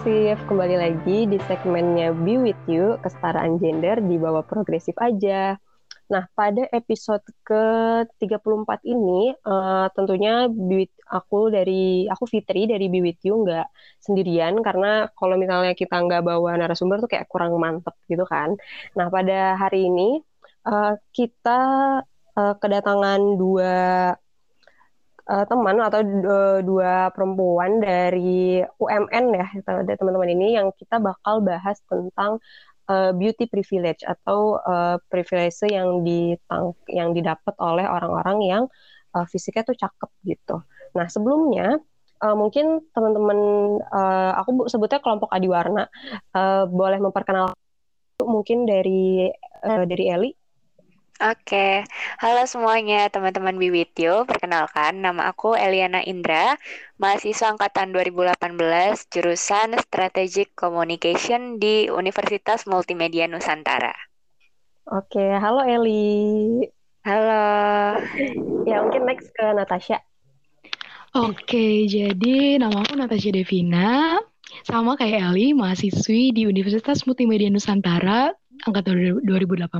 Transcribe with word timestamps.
Progresif, 0.00 0.40
kembali 0.48 0.76
lagi 0.80 1.28
di 1.28 1.36
segmennya 1.44 2.16
Be 2.16 2.40
With 2.40 2.64
You, 2.64 2.96
kesetaraan 3.04 3.60
gender 3.60 4.00
di 4.00 4.16
bawah 4.16 4.40
progresif 4.40 4.96
aja. 4.96 5.60
Nah, 6.08 6.24
pada 6.32 6.64
episode 6.72 7.20
ke-34 7.44 8.80
ini, 8.88 9.36
uh, 9.44 9.92
tentunya 9.92 10.48
Be 10.48 10.88
With 10.88 10.96
aku 11.04 11.52
dari, 11.52 12.08
aku 12.08 12.24
Fitri 12.24 12.64
dari 12.64 12.88
Be 12.88 13.04
With 13.04 13.20
You 13.28 13.44
nggak 13.44 13.68
sendirian, 14.00 14.64
karena 14.64 15.12
kalau 15.12 15.36
misalnya 15.36 15.76
kita 15.76 16.00
nggak 16.00 16.24
bawa 16.24 16.56
narasumber 16.56 17.04
tuh 17.04 17.12
kayak 17.12 17.28
kurang 17.28 17.52
mantep 17.60 17.92
gitu 18.08 18.24
kan. 18.24 18.56
Nah, 18.96 19.12
pada 19.12 19.52
hari 19.60 19.84
ini, 19.84 20.16
uh, 20.64 20.96
kita 21.12 21.60
uh, 22.40 22.54
kedatangan 22.56 23.36
dua 23.36 23.72
uh, 25.28 25.44
teman 25.44 25.76
atau 25.82 26.00
uh, 26.00 26.58
dua 26.64 27.12
perempuan 27.12 27.82
dari 27.82 28.64
UMN 28.80 29.24
ya 29.36 29.46
dari 29.84 29.96
teman-teman 29.98 30.30
ini 30.32 30.56
yang 30.56 30.72
kita 30.76 30.96
bakal 31.02 31.44
bahas 31.44 31.82
tentang 31.84 32.40
uh, 32.88 33.12
beauty 33.12 33.50
privilege 33.50 34.00
atau 34.06 34.56
uh, 34.64 34.96
privilege 35.12 35.60
yang 35.66 36.00
ditang 36.06 36.72
yang 36.88 37.12
didapat 37.12 37.54
oleh 37.60 37.84
orang-orang 37.84 38.38
yang 38.40 38.62
uh, 39.12 39.26
fisiknya 39.28 39.66
tuh 39.66 39.76
cakep 39.76 40.10
gitu. 40.24 40.56
Nah 40.96 41.06
sebelumnya 41.06 41.78
uh, 42.24 42.36
mungkin 42.36 42.84
teman-teman 42.92 43.38
uh, 43.90 44.32
aku 44.40 44.66
sebutnya 44.66 44.98
kelompok 45.02 45.30
adiwarna 45.32 45.86
uh, 46.34 46.64
boleh 46.68 46.98
memperkenalkan 47.00 47.56
mungkin 48.20 48.68
dari 48.68 49.28
uh, 49.64 49.84
dari 49.88 50.04
Eli 50.12 50.30
Oke, 51.20 51.84
halo 52.16 52.48
semuanya 52.48 53.04
teman-teman 53.12 53.60
Biwityo. 53.60 54.24
Perkenalkan, 54.24 55.04
nama 55.04 55.28
aku 55.28 55.52
Eliana 55.52 56.00
Indra, 56.00 56.56
mahasiswa 56.96 57.52
angkatan 57.52 57.92
2018, 57.92 59.04
jurusan 59.12 59.76
Strategic 59.84 60.56
Communication 60.56 61.60
di 61.60 61.92
Universitas 61.92 62.64
Multimedia 62.64 63.28
Nusantara. 63.28 63.92
Oke, 64.88 65.20
halo 65.20 65.60
Eli. 65.60 66.64
Halo. 67.04 67.44
Ya, 68.64 68.80
mungkin 68.80 69.04
next 69.04 69.28
ke 69.36 69.44
Natasha. 69.52 70.00
Oke, 71.12 71.84
jadi 71.84 72.56
nama 72.56 72.80
aku 72.80 72.96
Natasha 72.96 73.28
Devina, 73.28 74.16
sama 74.64 74.96
kayak 74.96 75.36
Eli, 75.36 75.52
mahasiswi 75.52 76.32
di 76.32 76.48
Universitas 76.48 77.04
Multimedia 77.04 77.52
Nusantara, 77.52 78.32
angkatan 78.66 79.22
2018 79.24 79.70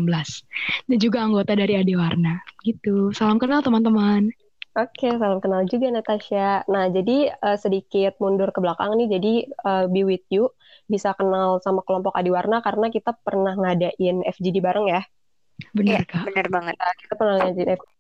dan 0.89 0.97
juga 1.01 1.19
anggota 1.21 1.53
dari 1.57 1.77
Adi 1.77 1.95
Warna 1.97 2.41
gitu. 2.65 3.13
Salam 3.13 3.37
kenal 3.37 3.61
teman-teman. 3.61 4.33
Oke, 4.79 5.11
salam 5.19 5.43
kenal 5.43 5.67
juga 5.67 5.91
Natasha. 5.91 6.63
Nah, 6.71 6.87
jadi 6.87 7.35
uh, 7.43 7.59
sedikit 7.59 8.15
mundur 8.23 8.55
ke 8.55 8.63
belakang 8.63 8.95
nih, 8.95 9.19
jadi 9.19 9.33
uh, 9.67 9.85
Be 9.91 10.07
With 10.07 10.31
You 10.31 10.55
bisa 10.87 11.11
kenal 11.19 11.59
sama 11.59 11.83
kelompok 11.83 12.15
Adi 12.15 12.31
Warna 12.31 12.63
karena 12.63 12.87
kita 12.87 13.19
pernah 13.19 13.59
ngadain 13.59 14.23
FGD 14.23 14.63
bareng 14.63 14.87
ya. 14.87 15.03
Benar, 15.75 16.07
ya, 16.07 16.07
Kak. 16.07 16.23
Benar 16.31 16.47
banget. 16.55 16.75
Nah, 16.79 16.95
kita 17.03 17.13
pernah 17.19 17.35
ngadain 17.43 17.75
FGD. 17.75 17.99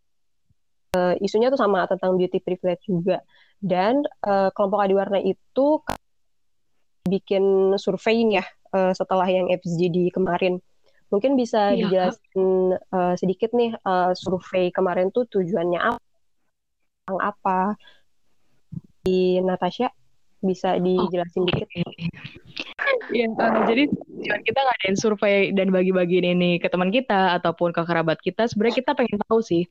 Uh, 0.90 1.14
isunya 1.22 1.50
tuh 1.50 1.58
sama 1.58 1.90
tentang 1.90 2.14
beauty 2.14 2.38
privilege 2.38 2.86
juga. 2.86 3.18
Dan 3.58 4.06
uh, 4.22 4.54
kelompok 4.54 4.78
Adi 4.78 4.94
Warna 4.94 5.18
itu 5.18 5.82
bikin 7.02 7.74
survei 7.82 8.30
ya 8.30 8.46
uh, 8.78 8.94
setelah 8.94 9.26
yang 9.26 9.50
FGD 9.50 10.14
kemarin. 10.14 10.62
Mungkin 11.10 11.34
bisa 11.34 11.74
iya, 11.74 11.86
dijelasin 11.86 12.78
uh, 12.94 13.14
sedikit 13.18 13.50
nih 13.50 13.74
uh, 13.82 14.14
survei 14.14 14.70
kemarin 14.70 15.10
tuh 15.10 15.26
tujuannya 15.26 15.80
apa? 15.82 16.00
apa? 17.18 17.60
Di 19.02 19.42
Natasha 19.42 19.90
bisa 20.40 20.78
dijelasin 20.78 21.44
okay. 21.44 21.66
dikit? 21.66 21.68
Ya, 23.10 23.26
uh, 23.26 23.66
jadi 23.66 23.90
tujuan 23.90 24.40
kita 24.46 24.60
ngadain 24.62 24.96
survei 24.96 25.50
dan 25.50 25.74
bagi-bagi 25.74 26.22
ini 26.22 26.62
ke 26.62 26.70
teman 26.70 26.94
kita 26.94 27.36
ataupun 27.42 27.74
ke 27.74 27.82
kerabat 27.82 28.22
kita. 28.22 28.46
Sebenarnya 28.46 28.76
kita 28.80 28.94
pengen 28.94 29.18
tahu 29.26 29.42
sih, 29.42 29.66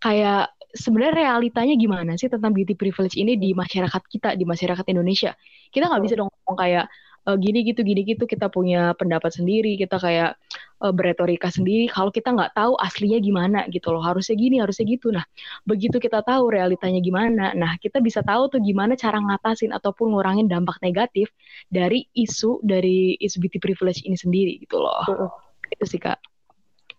kayak 0.00 0.50
sebenarnya 0.72 1.28
realitanya 1.28 1.76
gimana 1.76 2.16
sih 2.16 2.32
tentang 2.32 2.56
beauty 2.56 2.72
privilege 2.72 3.14
ini 3.20 3.36
di 3.36 3.52
masyarakat 3.52 4.02
kita, 4.08 4.34
di 4.40 4.44
masyarakat 4.48 4.84
Indonesia. 4.88 5.36
Kita 5.68 5.86
nggak 5.86 6.02
bisa 6.02 6.14
dong 6.16 6.32
ngomong 6.32 6.56
kayak 6.56 6.88
uh, 7.28 7.36
gini 7.38 7.62
gitu 7.66 7.82
gini 7.86 8.02
gitu 8.06 8.24
kita 8.26 8.48
punya 8.48 8.94
pendapat 8.98 9.34
sendiri 9.34 9.74
kita 9.78 9.98
kayak 9.98 10.38
uh, 10.82 10.92
beretorika 10.94 11.48
sendiri 11.48 11.86
kalau 11.90 12.10
kita 12.10 12.34
nggak 12.34 12.52
tahu 12.56 12.74
aslinya 12.78 13.18
gimana 13.22 13.66
gitu 13.70 13.90
loh 13.94 14.02
harusnya 14.02 14.34
gini 14.38 14.58
harusnya 14.58 14.84
gitu 14.86 15.14
nah 15.14 15.24
begitu 15.66 15.98
kita 16.02 16.22
tahu 16.22 16.50
realitanya 16.50 16.98
gimana 16.98 17.54
nah 17.54 17.78
kita 17.78 18.02
bisa 18.02 18.20
tahu 18.24 18.50
tuh 18.50 18.60
gimana 18.62 18.98
cara 18.98 19.18
ngatasin 19.18 19.70
ataupun 19.74 20.14
ngurangin 20.14 20.46
dampak 20.50 20.78
negatif 20.82 21.30
dari 21.70 22.06
isu 22.14 22.62
dari 22.62 23.14
isu 23.18 23.38
beauty 23.42 23.58
privilege 23.62 24.02
ini 24.02 24.18
sendiri 24.18 24.58
gitu 24.62 24.82
loh 24.82 25.06
uh 25.08 25.30
itu 25.72 25.96
sih 25.96 26.00
kak 26.04 26.20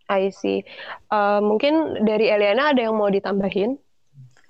I 0.10 0.30
see. 0.36 0.68
Uh, 1.08 1.40
mungkin 1.40 2.04
dari 2.04 2.28
Eliana 2.28 2.76
ada 2.76 2.82
yang 2.84 2.96
mau 2.96 3.08
ditambahin? 3.08 3.80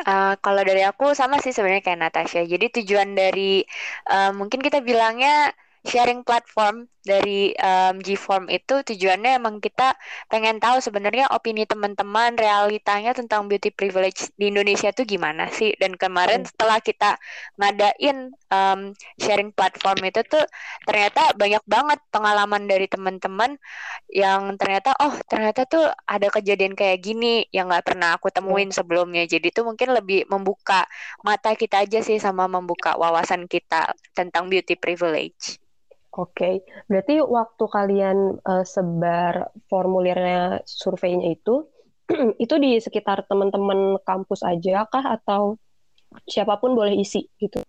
Uh, 0.04 0.36
kalau 0.42 0.66
dari 0.66 0.84
aku 0.84 1.14
sama 1.14 1.40
sih 1.40 1.54
sebenarnya 1.54 1.86
kayak 1.86 2.02
Natasha. 2.02 2.42
Jadi 2.44 2.82
tujuan 2.82 3.14
dari 3.14 3.64
uh, 4.10 4.34
mungkin 4.34 4.60
kita 4.60 4.82
bilangnya 4.82 5.54
sharing 5.84 6.24
platform 6.24 6.88
dari 7.04 7.52
um, 7.60 8.00
G-Form 8.00 8.48
itu 8.48 8.80
tujuannya 8.80 9.36
emang 9.36 9.60
kita 9.60 9.92
pengen 10.32 10.64
tahu 10.64 10.80
sebenarnya 10.80 11.28
opini 11.36 11.68
teman-teman 11.68 12.40
realitanya 12.40 13.12
tentang 13.12 13.52
beauty 13.52 13.76
privilege 13.76 14.32
di 14.40 14.48
Indonesia 14.48 14.96
itu 14.96 15.04
gimana 15.04 15.52
sih 15.52 15.76
dan 15.76 16.00
kemarin 16.00 16.48
hmm. 16.48 16.50
setelah 16.56 16.80
kita 16.80 17.20
ngadain 17.60 18.32
um, 18.48 18.96
sharing 19.20 19.52
platform 19.52 20.00
itu 20.08 20.24
tuh 20.24 20.48
ternyata 20.88 21.36
banyak 21.36 21.64
banget 21.68 22.00
pengalaman 22.08 22.64
dari 22.72 22.88
teman-teman 22.88 23.60
yang 24.08 24.56
ternyata 24.56 24.96
oh 25.04 25.14
ternyata 25.28 25.68
tuh 25.68 25.84
ada 26.08 26.32
kejadian 26.32 26.72
kayak 26.80 27.04
gini 27.04 27.44
yang 27.52 27.68
nggak 27.68 27.84
pernah 27.84 28.16
aku 28.16 28.32
temuin 28.32 28.72
hmm. 28.72 28.80
sebelumnya 28.80 29.28
jadi 29.28 29.52
itu 29.52 29.60
mungkin 29.68 29.92
lebih 29.92 30.24
membuka 30.32 30.88
mata 31.20 31.52
kita 31.60 31.84
aja 31.84 32.00
sih 32.00 32.16
sama 32.16 32.48
membuka 32.48 32.96
wawasan 32.96 33.44
kita 33.52 33.92
tentang 34.16 34.48
beauty 34.48 34.80
privilege. 34.80 35.60
Oke, 36.14 36.62
berarti 36.86 37.26
waktu 37.26 37.64
kalian 37.76 38.18
uh, 38.46 38.62
sebar 38.62 39.50
formulirnya 39.66 40.62
surveinya 40.62 41.34
itu, 41.34 41.66
itu 42.44 42.56
di 42.62 42.78
sekitar 42.78 43.26
teman-teman 43.26 43.98
kampus 44.06 44.46
aja 44.46 44.86
kah 44.86 45.18
atau 45.18 45.58
siapa 46.30 46.62
pun 46.62 46.78
boleh 46.78 46.94
isi 47.02 47.26
gitu? 47.42 47.66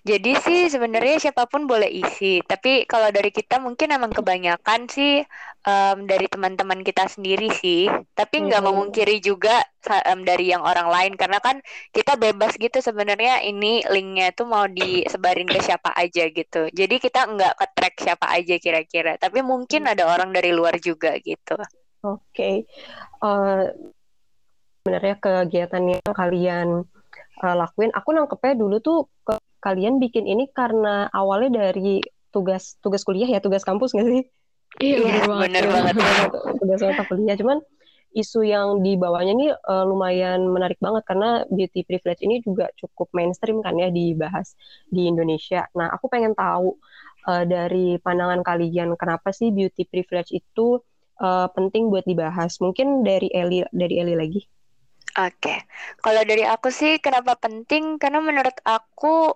Jadi 0.00 0.32
sih 0.40 0.60
sebenarnya 0.72 1.28
siapa 1.28 1.44
pun 1.44 1.68
boleh 1.68 1.88
isi, 1.88 2.40
tapi 2.48 2.88
kalau 2.88 3.12
dari 3.12 3.28
kita 3.28 3.60
mungkin 3.60 3.92
emang 3.92 4.16
kebanyakan 4.16 4.88
sih 4.88 5.20
um, 5.68 6.08
dari 6.08 6.24
teman-teman 6.24 6.80
kita 6.80 7.04
sendiri 7.04 7.52
sih. 7.52 7.84
Tapi 8.16 8.48
nggak 8.48 8.64
hmm. 8.64 8.68
memungkiri 8.72 9.20
juga 9.20 9.60
um, 10.08 10.24
dari 10.24 10.48
yang 10.56 10.64
orang 10.64 10.88
lain 10.88 11.12
karena 11.20 11.36
kan 11.44 11.60
kita 11.92 12.16
bebas 12.16 12.56
gitu 12.56 12.80
sebenarnya 12.80 13.44
ini 13.44 13.84
linknya 13.92 14.32
tuh 14.32 14.48
mau 14.48 14.64
disebarin 14.64 15.48
ke 15.48 15.60
siapa 15.60 15.92
aja 15.92 16.32
gitu. 16.32 16.72
Jadi 16.72 16.96
kita 16.96 17.28
nggak 17.28 17.52
ke 17.60 17.66
track 17.76 17.94
siapa 18.00 18.26
aja 18.32 18.56
kira-kira, 18.56 19.20
tapi 19.20 19.44
mungkin 19.44 19.84
ada 19.84 20.08
orang 20.08 20.32
dari 20.32 20.48
luar 20.56 20.80
juga 20.80 21.12
gitu. 21.20 21.60
Oke, 22.00 22.24
okay. 22.32 22.54
uh, 23.20 23.68
eh, 23.68 23.76
sebenarnya 24.80 25.14
kegiatan 25.20 25.84
yang 25.84 26.14
kalian 26.16 26.68
uh, 27.44 27.54
lakuin, 27.60 27.92
aku 27.92 28.16
nangkepnya 28.16 28.56
dulu 28.56 28.80
tuh 28.80 29.04
ke 29.28 29.36
kalian 29.60 30.00
bikin 30.02 30.26
ini 30.26 30.48
karena 30.50 31.06
awalnya 31.12 31.70
dari 31.70 32.00
tugas 32.32 32.80
tugas 32.80 33.04
kuliah 33.04 33.28
ya 33.28 33.40
tugas 33.44 33.62
kampus 33.62 33.92
nggak 33.92 34.08
sih? 34.08 34.22
Iya 34.78 35.26
benar 35.26 35.64
banget. 35.66 35.94
Banget. 35.98 36.30
tugas 36.62 36.80
mata 36.80 37.04
kuliah 37.06 37.36
cuman 37.36 37.58
isu 38.10 38.42
yang 38.42 38.82
dibawanya 38.82 39.32
ini 39.34 39.46
uh, 39.54 39.86
lumayan 39.86 40.42
menarik 40.50 40.82
banget 40.82 41.06
karena 41.06 41.46
beauty 41.46 41.86
privilege 41.86 42.22
ini 42.26 42.42
juga 42.42 42.66
cukup 42.74 43.06
mainstream 43.14 43.62
kan 43.62 43.78
ya 43.78 43.90
dibahas 43.90 44.58
di 44.90 45.06
Indonesia. 45.06 45.66
Nah 45.78 45.94
aku 45.94 46.10
pengen 46.10 46.34
tahu 46.34 46.74
uh, 47.30 47.44
dari 47.46 48.02
pandangan 48.02 48.42
kalian 48.42 48.98
kenapa 48.98 49.30
sih 49.30 49.54
beauty 49.54 49.86
privilege 49.86 50.34
itu 50.34 50.82
uh, 51.22 51.46
penting 51.54 51.86
buat 51.90 52.02
dibahas? 52.02 52.58
Mungkin 52.58 53.06
dari 53.06 53.30
Eli 53.30 53.62
dari 53.70 53.94
Eli 54.02 54.14
lagi. 54.18 54.42
Oke, 55.18 55.66
kalau 56.06 56.22
dari 56.22 56.46
aku 56.46 56.70
sih 56.70 57.02
kenapa 57.02 57.34
penting? 57.34 57.98
Karena 57.98 58.22
menurut 58.22 58.54
aku 58.62 59.34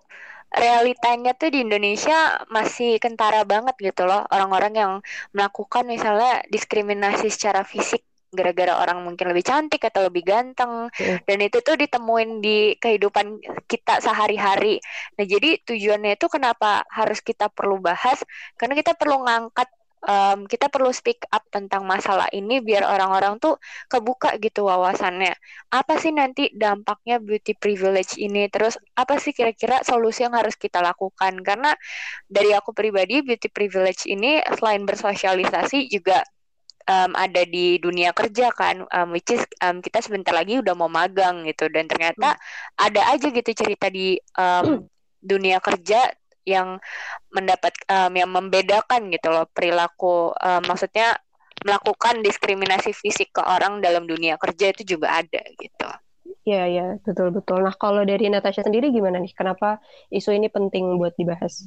realitanya 0.54 1.34
tuh 1.34 1.50
di 1.50 1.66
Indonesia 1.66 2.38
masih 2.46 3.02
kentara 3.02 3.42
banget 3.42 3.74
gitu 3.82 4.06
loh. 4.06 4.22
Orang-orang 4.30 4.74
yang 4.78 4.92
melakukan 5.34 5.82
misalnya 5.90 6.46
diskriminasi 6.46 7.26
secara 7.26 7.66
fisik 7.66 8.06
gara-gara 8.34 8.74
orang 8.82 9.02
mungkin 9.06 9.30
lebih 9.30 9.46
cantik 9.46 9.82
atau 9.86 10.10
lebih 10.10 10.26
ganteng 10.26 10.90
Mm. 10.90 11.22
dan 11.26 11.38
itu 11.38 11.58
tuh 11.62 11.78
ditemuin 11.78 12.42
di 12.42 12.74
kehidupan 12.82 13.38
kita 13.70 14.02
sehari-hari. 14.02 14.82
Nah, 15.18 15.24
jadi 15.26 15.62
tujuannya 15.62 16.18
itu 16.18 16.26
kenapa 16.26 16.82
harus 16.90 17.22
kita 17.22 17.46
perlu 17.50 17.78
bahas? 17.78 18.22
Karena 18.58 18.74
kita 18.74 18.98
perlu 18.98 19.22
ngangkat 19.22 19.70
em, 20.04 20.44
kita 20.48 20.68
perlu 20.68 20.92
speak 20.92 21.24
up 21.32 21.44
tentang 21.48 21.84
masalah 21.88 22.28
ini 22.32 22.60
biar 22.60 22.84
orang-orang 22.84 23.40
tuh 23.40 23.56
kebuka 23.88 24.36
gitu 24.40 24.68
wawasannya. 24.68 25.32
Apa 25.72 25.96
sih 26.00 26.12
nanti 26.12 26.52
dampaknya 26.54 27.18
beauty 27.20 27.56
privilege 27.56 28.16
ini? 28.20 28.48
Terus 28.52 28.76
apa 28.96 29.16
sih 29.20 29.32
kira-kira 29.32 29.80
solusi 29.84 30.24
yang 30.24 30.36
harus 30.36 30.54
kita 30.56 30.80
lakukan? 30.84 31.40
Karena 31.40 31.72
dari 32.28 32.52
aku 32.52 32.72
pribadi 32.76 33.24
beauty 33.24 33.48
privilege 33.48 34.06
ini 34.08 34.40
selain 34.56 34.84
bersosialisasi 34.84 35.88
juga 35.88 36.22
um, 36.88 37.12
ada 37.16 37.42
di 37.48 37.80
dunia 37.80 38.12
kerja 38.12 38.52
kan, 38.52 38.84
um, 38.84 39.08
which 39.12 39.32
is 39.32 39.42
um, 39.64 39.80
kita 39.80 40.00
sebentar 40.04 40.32
lagi 40.36 40.60
udah 40.60 40.74
mau 40.76 40.88
magang 40.88 41.44
gitu 41.48 41.68
dan 41.72 41.88
ternyata 41.88 42.36
ada 42.76 43.02
aja 43.12 43.28
gitu 43.32 43.50
cerita 43.56 43.88
di 43.88 44.20
um, 44.36 44.84
dunia 45.24 45.58
kerja 45.60 46.12
yang 46.44 46.80
mendapat 47.32 47.72
um, 47.88 48.12
yang 48.12 48.30
membedakan 48.30 49.08
gitu 49.12 49.32
loh 49.32 49.48
perilaku 49.50 50.32
um, 50.36 50.62
maksudnya 50.64 51.16
melakukan 51.64 52.20
diskriminasi 52.20 52.92
fisik 52.92 53.32
ke 53.32 53.42
orang 53.42 53.80
dalam 53.80 54.04
dunia 54.04 54.36
kerja 54.36 54.70
itu 54.76 54.96
juga 54.96 55.24
ada 55.24 55.40
gitu. 55.56 55.88
Iya, 56.44 56.62
iya, 56.68 56.86
betul-betul. 57.00 57.64
Nah, 57.64 57.72
kalau 57.80 58.04
dari 58.04 58.28
Natasha 58.28 58.60
sendiri 58.60 58.92
gimana 58.92 59.16
nih? 59.16 59.32
Kenapa 59.32 59.80
isu 60.12 60.36
ini 60.36 60.52
penting 60.52 61.00
buat 61.00 61.16
dibahas? 61.16 61.64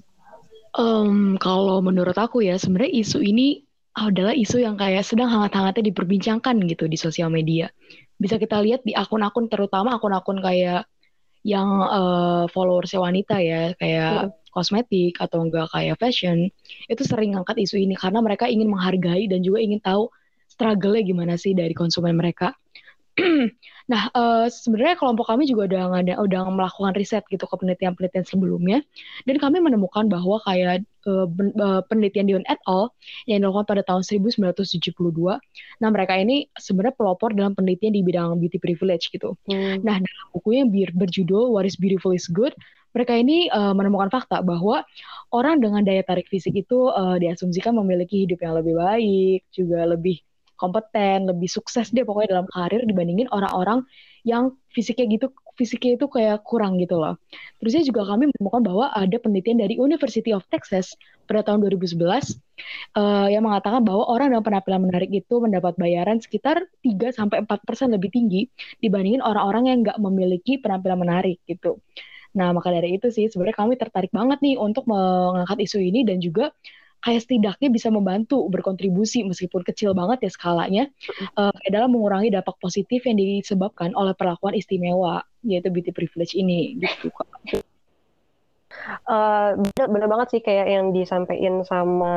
Em, 0.77 1.33
kalau 1.41 1.81
menurut 1.81 2.13
aku 2.13 2.45
ya, 2.45 2.61
sebenarnya 2.61 2.93
isu 3.01 3.25
ini 3.25 3.65
adalah 3.97 4.37
isu 4.37 4.61
yang 4.61 4.77
kayak 4.77 5.01
sedang 5.01 5.33
hangat-hangatnya 5.33 5.89
diperbincangkan 5.89 6.61
gitu 6.69 6.85
di 6.85 6.93
sosial 6.93 7.33
media. 7.33 7.73
Bisa 8.21 8.37
kita 8.37 8.61
lihat 8.61 8.85
di 8.85 8.93
akun-akun, 8.93 9.49
terutama 9.49 9.97
akun-akun 9.97 10.45
kayak 10.45 10.85
yang 11.47 11.69
eh, 11.87 12.43
followersnya 12.51 12.99
wanita 12.99 13.39
ya, 13.39 13.71
kayak 13.79 14.35
kosmetik 14.51 15.15
atau 15.23 15.47
enggak 15.47 15.71
kayak 15.71 15.95
fashion, 15.95 16.51
itu 16.91 17.03
sering 17.07 17.39
ngangkat 17.39 17.55
isu 17.63 17.79
ini 17.79 17.95
karena 17.95 18.19
mereka 18.19 18.51
ingin 18.51 18.67
menghargai 18.67 19.31
dan 19.31 19.39
juga 19.45 19.63
ingin 19.63 19.79
tahu 19.79 20.11
struggle-nya 20.51 21.07
gimana 21.07 21.33
sih 21.39 21.55
dari 21.55 21.71
konsumen 21.71 22.19
mereka. 22.19 22.51
nah, 23.91 24.11
eh, 24.11 24.45
sebenarnya 24.51 24.99
kelompok 24.99 25.31
kami 25.31 25.47
juga 25.47 25.71
udah 25.71 25.81
ngada, 25.95 26.13
udah 26.19 26.41
melakukan 26.51 26.93
riset 26.99 27.23
gitu 27.31 27.47
ke 27.47 27.55
penelitian-penelitian 27.55 28.25
sebelumnya, 28.27 28.83
dan 29.23 29.35
kami 29.39 29.63
menemukan 29.63 30.11
bahwa 30.11 30.43
kayak 30.43 30.83
eh, 31.07 31.25
ben- 31.31 31.55
eh, 31.55 31.81
penelitian 31.87 32.25
Dion 32.27 32.45
et 32.51 32.59
al. 32.67 32.91
yang 33.25 33.41
dilakukan 33.47 33.65
pada 33.71 33.81
tahun 33.87 34.03
1972, 34.03 35.39
nah 35.79 35.89
mereka 35.89 36.19
ini 36.19 36.51
sebenarnya 36.59 36.95
pelopor 36.99 37.31
dalam 37.31 37.55
penelitian 37.55 37.95
di 37.95 38.03
bidang 38.03 38.35
beauty 38.37 38.59
privilege 38.59 39.07
gitu. 39.09 39.39
Hmm. 39.47 39.79
Nah, 39.81 39.97
dalam 40.03 40.25
bukunya 40.35 40.67
bir- 40.67 40.95
berjudul 40.95 41.55
What 41.55 41.63
is 41.63 41.79
Beautiful 41.79 42.11
is 42.11 42.27
Good, 42.27 42.53
mereka 42.91 43.15
ini 43.15 43.47
eh, 43.47 43.73
menemukan 43.73 44.11
fakta 44.11 44.43
bahwa 44.43 44.83
orang 45.31 45.63
dengan 45.63 45.81
daya 45.87 46.03
tarik 46.03 46.27
fisik 46.27 46.53
itu 46.55 46.91
eh, 46.91 47.17
diasumsikan 47.23 47.73
memiliki 47.77 48.27
hidup 48.27 48.43
yang 48.43 48.59
lebih 48.59 48.75
baik, 48.75 49.41
juga 49.55 49.87
lebih 49.87 50.19
kompeten, 50.57 51.29
lebih 51.29 51.47
sukses 51.47 51.93
deh 51.93 52.01
pokoknya 52.01 52.41
dalam 52.41 52.47
karir 52.49 52.81
dibandingin 52.83 53.29
orang-orang 53.29 53.85
yang 54.25 54.57
fisiknya 54.73 55.05
gitu 55.07 55.29
fisiknya 55.57 55.97
itu 55.97 56.05
kayak 56.05 56.45
kurang 56.45 56.77
gitu 56.77 57.01
loh. 57.01 57.17
Terusnya 57.59 57.83
juga 57.83 58.05
kami 58.05 58.29
menemukan 58.29 58.61
bahwa 58.61 58.85
ada 58.93 59.17
penelitian 59.17 59.57
dari 59.57 59.75
University 59.81 60.31
of 60.31 60.45
Texas 60.53 60.93
pada 61.25 61.43
tahun 61.43 61.65
2011 61.65 61.97
eh, 61.97 63.27
yang 63.33 63.43
mengatakan 63.43 63.81
bahwa 63.81 64.05
orang 64.07 64.31
dengan 64.31 64.45
penampilan 64.45 64.81
menarik 64.87 65.09
itu 65.11 65.35
mendapat 65.41 65.73
bayaran 65.75 66.21
sekitar 66.21 66.69
3 66.85 67.11
sampai 67.11 67.43
4% 67.43 67.91
lebih 67.91 68.13
tinggi 68.13 68.47
dibandingin 68.79 69.25
orang-orang 69.25 69.63
yang 69.73 69.77
nggak 69.83 69.97
memiliki 69.99 70.61
penampilan 70.61 71.01
menarik 71.01 71.41
gitu. 71.49 71.81
Nah, 72.37 72.53
maka 72.53 72.69
dari 72.69 73.01
itu 73.01 73.09
sih 73.09 73.25
sebenarnya 73.33 73.57
kami 73.57 73.73
tertarik 73.81 74.13
banget 74.13 74.37
nih 74.45 74.55
untuk 74.61 74.85
mengangkat 74.85 75.57
isu 75.65 75.81
ini 75.81 76.05
dan 76.05 76.21
juga 76.21 76.53
kayak 77.07 77.23
setidaknya 77.23 77.71
bisa 77.71 77.87
membantu 77.87 78.43
berkontribusi 78.51 79.23
meskipun 79.23 79.63
kecil 79.63 79.95
banget 79.95 80.27
ya 80.27 80.31
skalanya 80.35 80.83
eh, 81.39 81.67
dalam 81.71 81.95
mengurangi 81.95 82.35
dampak 82.35 82.59
positif 82.59 83.07
yang 83.07 83.15
disebabkan 83.15 83.95
oleh 83.95 84.11
perlakuan 84.11 84.59
istimewa 84.59 85.23
yaitu 85.47 85.71
beauty 85.71 85.95
privilege 85.95 86.35
ini 86.35 86.75
gitu 86.75 87.07
Kak. 87.15 87.63
Eh, 89.07 89.49
bener, 89.55 89.87
bener 89.87 90.07
banget 90.11 90.27
sih 90.35 90.41
kayak 90.43 90.67
yang 90.67 90.91
disampaikan 90.91 91.63
sama 91.63 92.13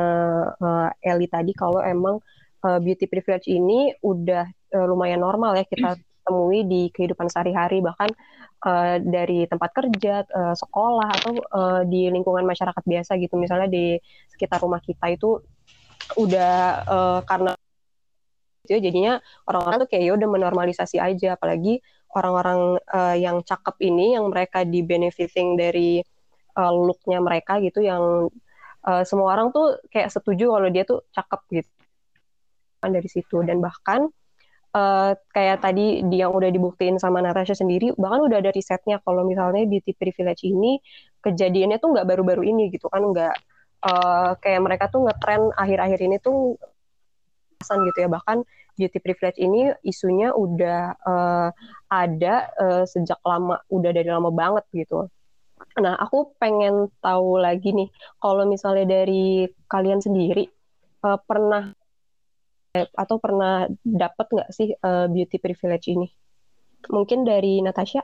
eh, 0.59 1.07
Eli 1.07 1.31
tadi 1.31 1.55
kalau 1.55 1.79
emang 1.79 2.19
eh, 2.67 2.79
beauty 2.83 3.07
privilege 3.07 3.47
ini 3.47 3.95
udah 4.03 4.43
eh, 4.75 4.85
lumayan 4.91 5.23
normal 5.23 5.55
ya 5.55 5.63
kita 5.63 5.95
temui 6.21 6.63
di 6.65 6.89
kehidupan 6.93 7.27
sehari-hari 7.27 7.81
bahkan 7.83 8.09
eh, 8.65 8.97
dari 9.01 9.45
tempat 9.49 9.69
kerja, 9.73 10.25
eh, 10.25 10.55
sekolah 10.55 11.09
atau 11.21 11.33
eh, 11.37 11.81
di 11.89 12.07
lingkungan 12.13 12.45
masyarakat 12.45 12.83
biasa 12.85 13.17
gitu. 13.19 13.35
Misalnya 13.37 13.67
di 13.71 13.97
sekitar 14.31 14.61
rumah 14.61 14.81
kita 14.81 15.11
itu 15.11 15.41
udah 16.19 16.55
eh, 16.85 17.19
karena 17.25 17.51
itu 18.61 18.77
ya, 18.77 18.79
jadinya 18.79 19.13
orang-orang 19.49 19.77
tuh 19.85 19.89
kayak 19.89 20.03
ya 20.05 20.11
udah 20.13 20.29
menormalisasi 20.29 20.97
aja. 21.01 21.35
Apalagi 21.35 21.81
orang-orang 22.13 22.77
eh, 22.77 23.17
yang 23.25 23.41
cakep 23.41 23.75
ini 23.81 24.13
yang 24.15 24.29
mereka 24.29 24.61
di 24.67 24.85
benefiting 24.85 25.57
dari 25.57 26.01
uh, 26.55 26.71
looknya 26.71 27.19
mereka 27.23 27.59
gitu 27.63 27.83
yang 27.83 28.27
uh, 28.87 29.03
semua 29.07 29.35
orang 29.37 29.53
tuh 29.55 29.79
kayak 29.91 30.11
setuju 30.11 30.51
kalau 30.51 30.69
dia 30.71 30.83
tuh 30.83 30.99
cakep 31.15 31.41
gitu. 31.61 31.71
Dari 32.81 33.09
situ. 33.09 33.37
Dan 33.45 33.61
bahkan 33.61 34.09
uh, 34.75 35.11
kayak 35.35 35.63
tadi 35.63 36.03
di 36.07 36.21
yang 36.21 36.33
udah 36.35 36.49
dibuktiin 36.51 36.97
sama 36.97 37.23
Natasha 37.23 37.55
sendiri 37.55 37.93
bahkan 37.95 38.25
udah 38.25 38.37
ada 38.41 38.51
risetnya 38.51 38.99
kalau 39.03 39.23
misalnya 39.23 39.63
beauty 39.67 39.95
privilege 39.95 40.43
ini 40.47 40.81
kejadiannya 41.21 41.77
tuh 41.77 41.95
nggak 41.95 42.07
baru-baru 42.07 42.43
ini 42.47 42.73
gitu 42.73 42.89
kan 42.89 43.03
nggak 43.03 43.35
uh, 43.85 44.37
kayak 44.41 44.61
mereka 44.61 44.89
tuh 44.89 45.05
ngetren 45.05 45.49
akhir-akhir 45.57 45.99
ini 46.01 46.17
tuh 46.21 46.57
kesan 47.61 47.85
gitu 47.85 48.05
ya. 48.05 48.09
Bahkan 48.09 48.41
beauty 48.73 48.97
privilege 48.97 49.37
ini 49.37 49.69
isunya 49.85 50.33
udah 50.33 50.97
uh, 51.05 51.49
ada 51.93 52.49
uh, 52.57 52.83
sejak 52.89 53.21
lama 53.21 53.61
udah 53.69 53.91
dari 53.93 54.09
lama 54.09 54.33
banget 54.33 54.65
gitu. 54.73 55.05
Nah, 55.77 55.93
aku 56.01 56.33
pengen 56.41 56.89
tahu 57.05 57.37
lagi 57.37 57.69
nih, 57.71 57.87
kalau 58.17 58.49
misalnya 58.49 58.97
dari 58.97 59.45
kalian 59.69 60.01
sendiri 60.01 60.49
eh, 61.05 61.19
pernah 61.29 61.69
eh, 61.69 61.80
atau 62.73 63.19
pernah 63.19 63.67
dapat 63.83 64.27
nggak 64.31 64.49
sih 64.55 64.71
eh, 64.71 65.07
beauty 65.11 65.37
privilege 65.37 65.91
ini? 65.91 66.07
Mungkin 66.87 67.27
dari 67.27 67.59
Natasha? 67.59 68.01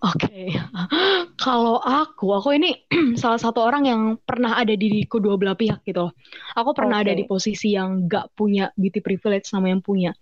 Oke, 0.00 0.48
kalau 1.44 1.76
aku, 1.76 2.32
aku 2.32 2.56
ini 2.56 2.72
salah 3.20 3.36
satu 3.36 3.60
orang 3.60 3.84
yang 3.84 4.02
pernah 4.24 4.56
ada 4.56 4.72
di 4.72 5.04
kedua 5.04 5.36
belah 5.36 5.52
pihak 5.52 5.84
gitu 5.84 6.08
loh. 6.08 6.12
Aku 6.56 6.72
pernah 6.72 7.04
ada 7.04 7.12
Oke. 7.12 7.20
di 7.20 7.24
posisi 7.28 7.76
yang 7.76 8.08
nggak 8.08 8.32
punya 8.32 8.72
beauty 8.72 9.04
privilege 9.04 9.52
sama 9.52 9.68
yang 9.68 9.84
punya. 9.84 10.16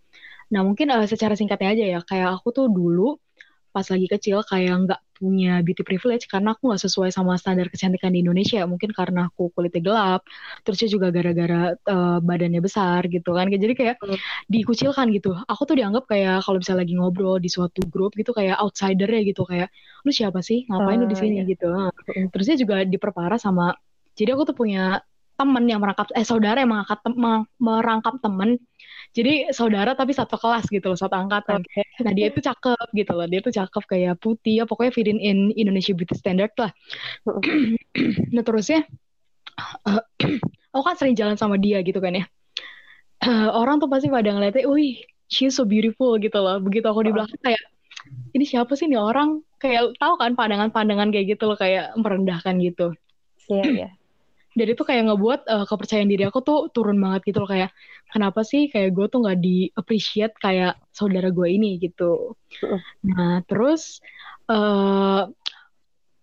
Nah 0.50 0.66
mungkin 0.66 0.90
eh, 0.90 1.07
secara 1.07 1.38
singkatnya 1.38 1.78
aja 1.78 1.85
ya, 1.95 2.00
kayak 2.02 2.42
aku 2.42 2.50
tuh 2.50 2.66
dulu 2.66 3.23
pas 3.71 3.87
lagi 3.87 4.11
kecil 4.11 4.42
kayak 4.42 4.75
nggak 4.90 5.00
punya 5.18 5.60
beauty 5.66 5.82
privilege 5.82 6.25
karena 6.30 6.54
aku 6.54 6.70
nggak 6.70 6.82
sesuai 6.87 7.10
sama 7.10 7.34
standar 7.34 7.66
kecantikan 7.68 8.14
di 8.14 8.22
Indonesia. 8.22 8.62
Mungkin 8.64 8.94
karena 8.94 9.26
aku 9.26 9.50
kulitnya 9.52 9.82
gelap, 9.82 10.22
terusnya 10.62 10.88
juga 10.88 11.10
gara-gara 11.10 11.75
eh, 11.75 12.18
badannya 12.22 12.62
besar 12.62 13.04
gitu 13.10 13.34
kan. 13.34 13.50
Jadi 13.50 13.75
kayak 13.75 13.96
Hmm. 13.98 14.14
dikucilkan 14.46 15.10
gitu. 15.10 15.34
Aku 15.44 15.66
tuh 15.66 15.75
dianggap 15.76 16.06
kayak 16.06 16.46
kalau 16.46 16.62
bisa 16.62 16.78
lagi 16.78 16.94
ngobrol 16.94 17.42
di 17.42 17.50
suatu 17.50 17.82
grup 17.90 18.14
gitu 18.14 18.30
kayak 18.30 18.56
outsider 18.62 19.10
ya 19.10 19.20
gitu 19.26 19.42
kayak 19.42 19.68
lu 20.06 20.14
siapa 20.14 20.38
sih 20.40 20.64
ngapain 20.70 21.02
lu 21.02 21.10
di 21.10 21.18
Ah, 21.18 21.20
sini 21.20 21.37
iya. 21.42 21.50
gitu. 21.50 21.68
Nah, 21.68 21.90
Terusnya 22.30 22.54
juga 22.54 22.87
diperparah 22.87 23.37
sama 23.42 23.75
jadi 24.14 24.34
aku 24.38 24.50
tuh 24.50 24.56
punya 24.56 25.02
temen 25.38 25.64
yang 25.70 25.78
merangkap 25.78 26.10
eh 26.18 26.26
saudara 26.26 26.58
yang 26.62 26.70
mengangkat 26.75 26.98
tem- 27.02 27.14
meng- 27.14 27.46
merangkap 27.62 28.18
temen 28.18 28.58
jadi 29.16 29.50
saudara 29.50 29.96
tapi 29.96 30.12
satu 30.12 30.36
kelas 30.36 30.68
gitu 30.68 30.86
loh 30.88 30.98
satu 30.98 31.16
angkatan. 31.16 31.60
Oke. 31.64 31.82
nah 32.04 32.12
dia 32.14 32.30
itu 32.30 32.40
cakep 32.40 32.86
gitu 32.94 33.12
loh 33.16 33.26
dia 33.26 33.40
tuh 33.42 33.52
cakep 33.54 33.82
kayak 33.88 34.14
putih 34.20 34.62
ya 34.62 34.64
pokoknya 34.68 34.92
fit 34.94 35.08
in 35.08 35.18
in 35.18 35.38
Indonesia 35.56 35.92
beauty 35.96 36.14
standard 36.14 36.52
lah. 36.60 36.70
Nah 38.34 38.42
terusnya 38.44 38.86
eh, 39.88 40.02
aku 40.70 40.82
kan 40.84 40.96
sering 40.96 41.16
jalan 41.18 41.34
sama 41.34 41.58
dia 41.58 41.82
gitu 41.82 41.98
kan 41.98 42.14
ya. 42.14 42.24
Eh, 43.18 43.48
orang 43.50 43.82
tuh 43.82 43.90
pasti 43.90 44.06
pada 44.06 44.30
ngeliatnya 44.30 44.68
wih 44.70 45.02
she's 45.26 45.58
so 45.58 45.66
beautiful 45.66 46.16
gitu 46.20 46.38
loh. 46.38 46.62
Begitu 46.62 46.86
aku 46.86 47.02
di 47.04 47.12
belakang 47.12 47.40
kayak 47.42 47.62
ini 48.32 48.44
siapa 48.46 48.72
sih 48.78 48.86
nih 48.86 49.00
orang? 49.00 49.42
Kayak 49.58 49.98
tahu 49.98 50.14
kan 50.16 50.38
pandangan-pandangan 50.38 51.10
kayak 51.10 51.36
gitu 51.36 51.50
loh 51.50 51.58
kayak 51.58 51.92
merendahkan 51.98 52.54
gitu. 52.62 52.94
Iya, 53.50 53.64
iya. 53.66 53.88
Dan 54.58 54.66
itu 54.74 54.82
kayak 54.82 55.06
ngebuat 55.06 55.40
uh, 55.46 55.64
kepercayaan 55.70 56.10
diri 56.10 56.26
aku 56.26 56.42
tuh 56.42 56.66
turun 56.74 56.98
banget 56.98 57.30
gitu 57.30 57.46
loh 57.46 57.50
kayak 57.50 57.70
kenapa 58.10 58.42
sih 58.42 58.66
kayak 58.66 58.90
gue 58.90 59.06
tuh 59.06 59.22
nggak 59.22 59.38
di 59.38 59.70
appreciate 59.78 60.34
kayak 60.42 60.74
saudara 60.90 61.30
gue 61.30 61.46
ini 61.46 61.78
gitu 61.78 62.34
nah 63.06 63.38
terus 63.46 64.02
uh, 64.50 65.30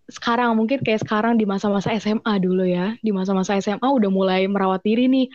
sekarang 0.05 0.53
mungkin 0.59 0.83
kayak 0.83 1.01
sekarang 1.01 1.39
di 1.39 1.47
masa-masa 1.47 1.95
SMA 1.95 2.33
dulu 2.43 2.67
ya 2.67 2.93
di 2.99 3.15
masa-masa 3.15 3.57
SMA 3.63 3.87
udah 3.87 4.11
mulai 4.11 4.45
merawat 4.51 4.83
diri 4.83 5.07
nih 5.07 5.27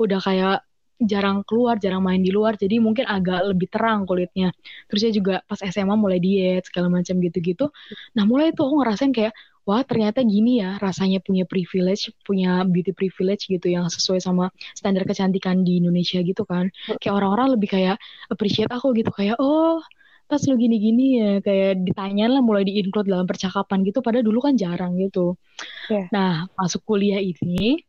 udah 0.00 0.20
kayak 0.24 0.66
jarang 0.96 1.44
keluar, 1.44 1.76
jarang 1.76 2.00
main 2.00 2.24
di 2.24 2.32
luar, 2.32 2.56
jadi 2.56 2.80
mungkin 2.80 3.04
agak 3.04 3.52
lebih 3.52 3.68
terang 3.68 4.08
kulitnya. 4.08 4.48
Terus 4.88 5.00
ya 5.04 5.10
juga 5.12 5.34
pas 5.44 5.60
SMA 5.60 5.92
mulai 5.92 6.16
diet 6.16 6.64
segala 6.64 6.88
macam 6.88 7.20
gitu-gitu. 7.20 7.68
Nah 8.16 8.24
mulai 8.24 8.56
tuh 8.56 8.72
aku 8.72 8.80
ngerasain 8.80 9.12
kayak 9.12 9.36
wah 9.66 9.82
ternyata 9.82 10.22
gini 10.22 10.62
ya 10.62 10.78
rasanya 10.78 11.18
punya 11.18 11.42
privilege, 11.42 12.14
punya 12.22 12.62
beauty 12.62 12.94
privilege 12.94 13.50
gitu 13.50 13.66
yang 13.66 13.90
sesuai 13.90 14.22
sama 14.22 14.54
standar 14.78 15.02
kecantikan 15.02 15.66
di 15.66 15.82
Indonesia 15.82 16.22
gitu 16.22 16.46
kan. 16.46 16.70
Kayak 17.02 17.14
orang-orang 17.18 17.58
lebih 17.58 17.68
kayak 17.74 17.98
appreciate 18.30 18.70
aku 18.70 18.94
gitu 18.94 19.10
kayak 19.10 19.36
oh 19.42 19.82
pas 20.26 20.42
lu 20.42 20.58
gini-gini 20.58 21.22
ya 21.22 21.32
kayak 21.38 21.86
ditanya 21.86 22.26
lah 22.26 22.42
mulai 22.42 22.66
di-include 22.66 23.06
dalam 23.06 23.30
percakapan 23.30 23.86
gitu 23.86 24.02
padahal 24.02 24.26
dulu 24.26 24.38
kan 24.46 24.54
jarang 24.58 24.98
gitu. 24.98 25.34
Yeah. 25.90 26.10
Nah, 26.14 26.50
masuk 26.58 26.82
kuliah 26.86 27.22
ini 27.22 27.82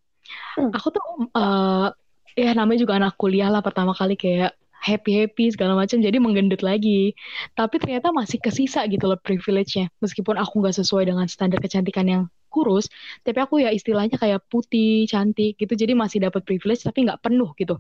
hmm. 0.58 0.70
aku 0.74 0.88
tuh 0.94 1.06
uh, 1.34 1.90
ya 2.38 2.52
namanya 2.54 2.80
juga 2.86 2.94
anak 3.02 3.18
kuliah 3.18 3.50
lah 3.50 3.66
pertama 3.66 3.98
kali 3.98 4.14
kayak 4.14 4.54
happy 4.88 5.12
happy 5.28 5.52
segala 5.52 5.76
macam 5.76 6.00
jadi 6.00 6.16
menggendut 6.24 6.64
lagi. 6.64 7.12
Tapi 7.60 7.76
ternyata 7.84 8.16
masih 8.16 8.40
kesisa 8.40 8.88
gitu 8.88 9.12
loh 9.12 9.20
privilege-nya. 9.20 9.92
Meskipun 10.00 10.40
aku 10.40 10.64
nggak 10.64 10.76
sesuai 10.80 11.12
dengan 11.12 11.28
standar 11.28 11.60
kecantikan 11.60 12.08
yang 12.08 12.24
kurus 12.48 12.88
tapi 13.22 13.38
aku 13.44 13.62
ya 13.62 13.70
istilahnya 13.76 14.18
kayak 14.18 14.42
putih 14.48 15.06
cantik 15.06 15.60
gitu 15.60 15.78
jadi 15.78 15.94
masih 15.94 16.24
dapat 16.24 16.42
privilege 16.48 16.82
tapi 16.82 17.06
nggak 17.06 17.22
penuh 17.22 17.52
gitu. 17.60 17.78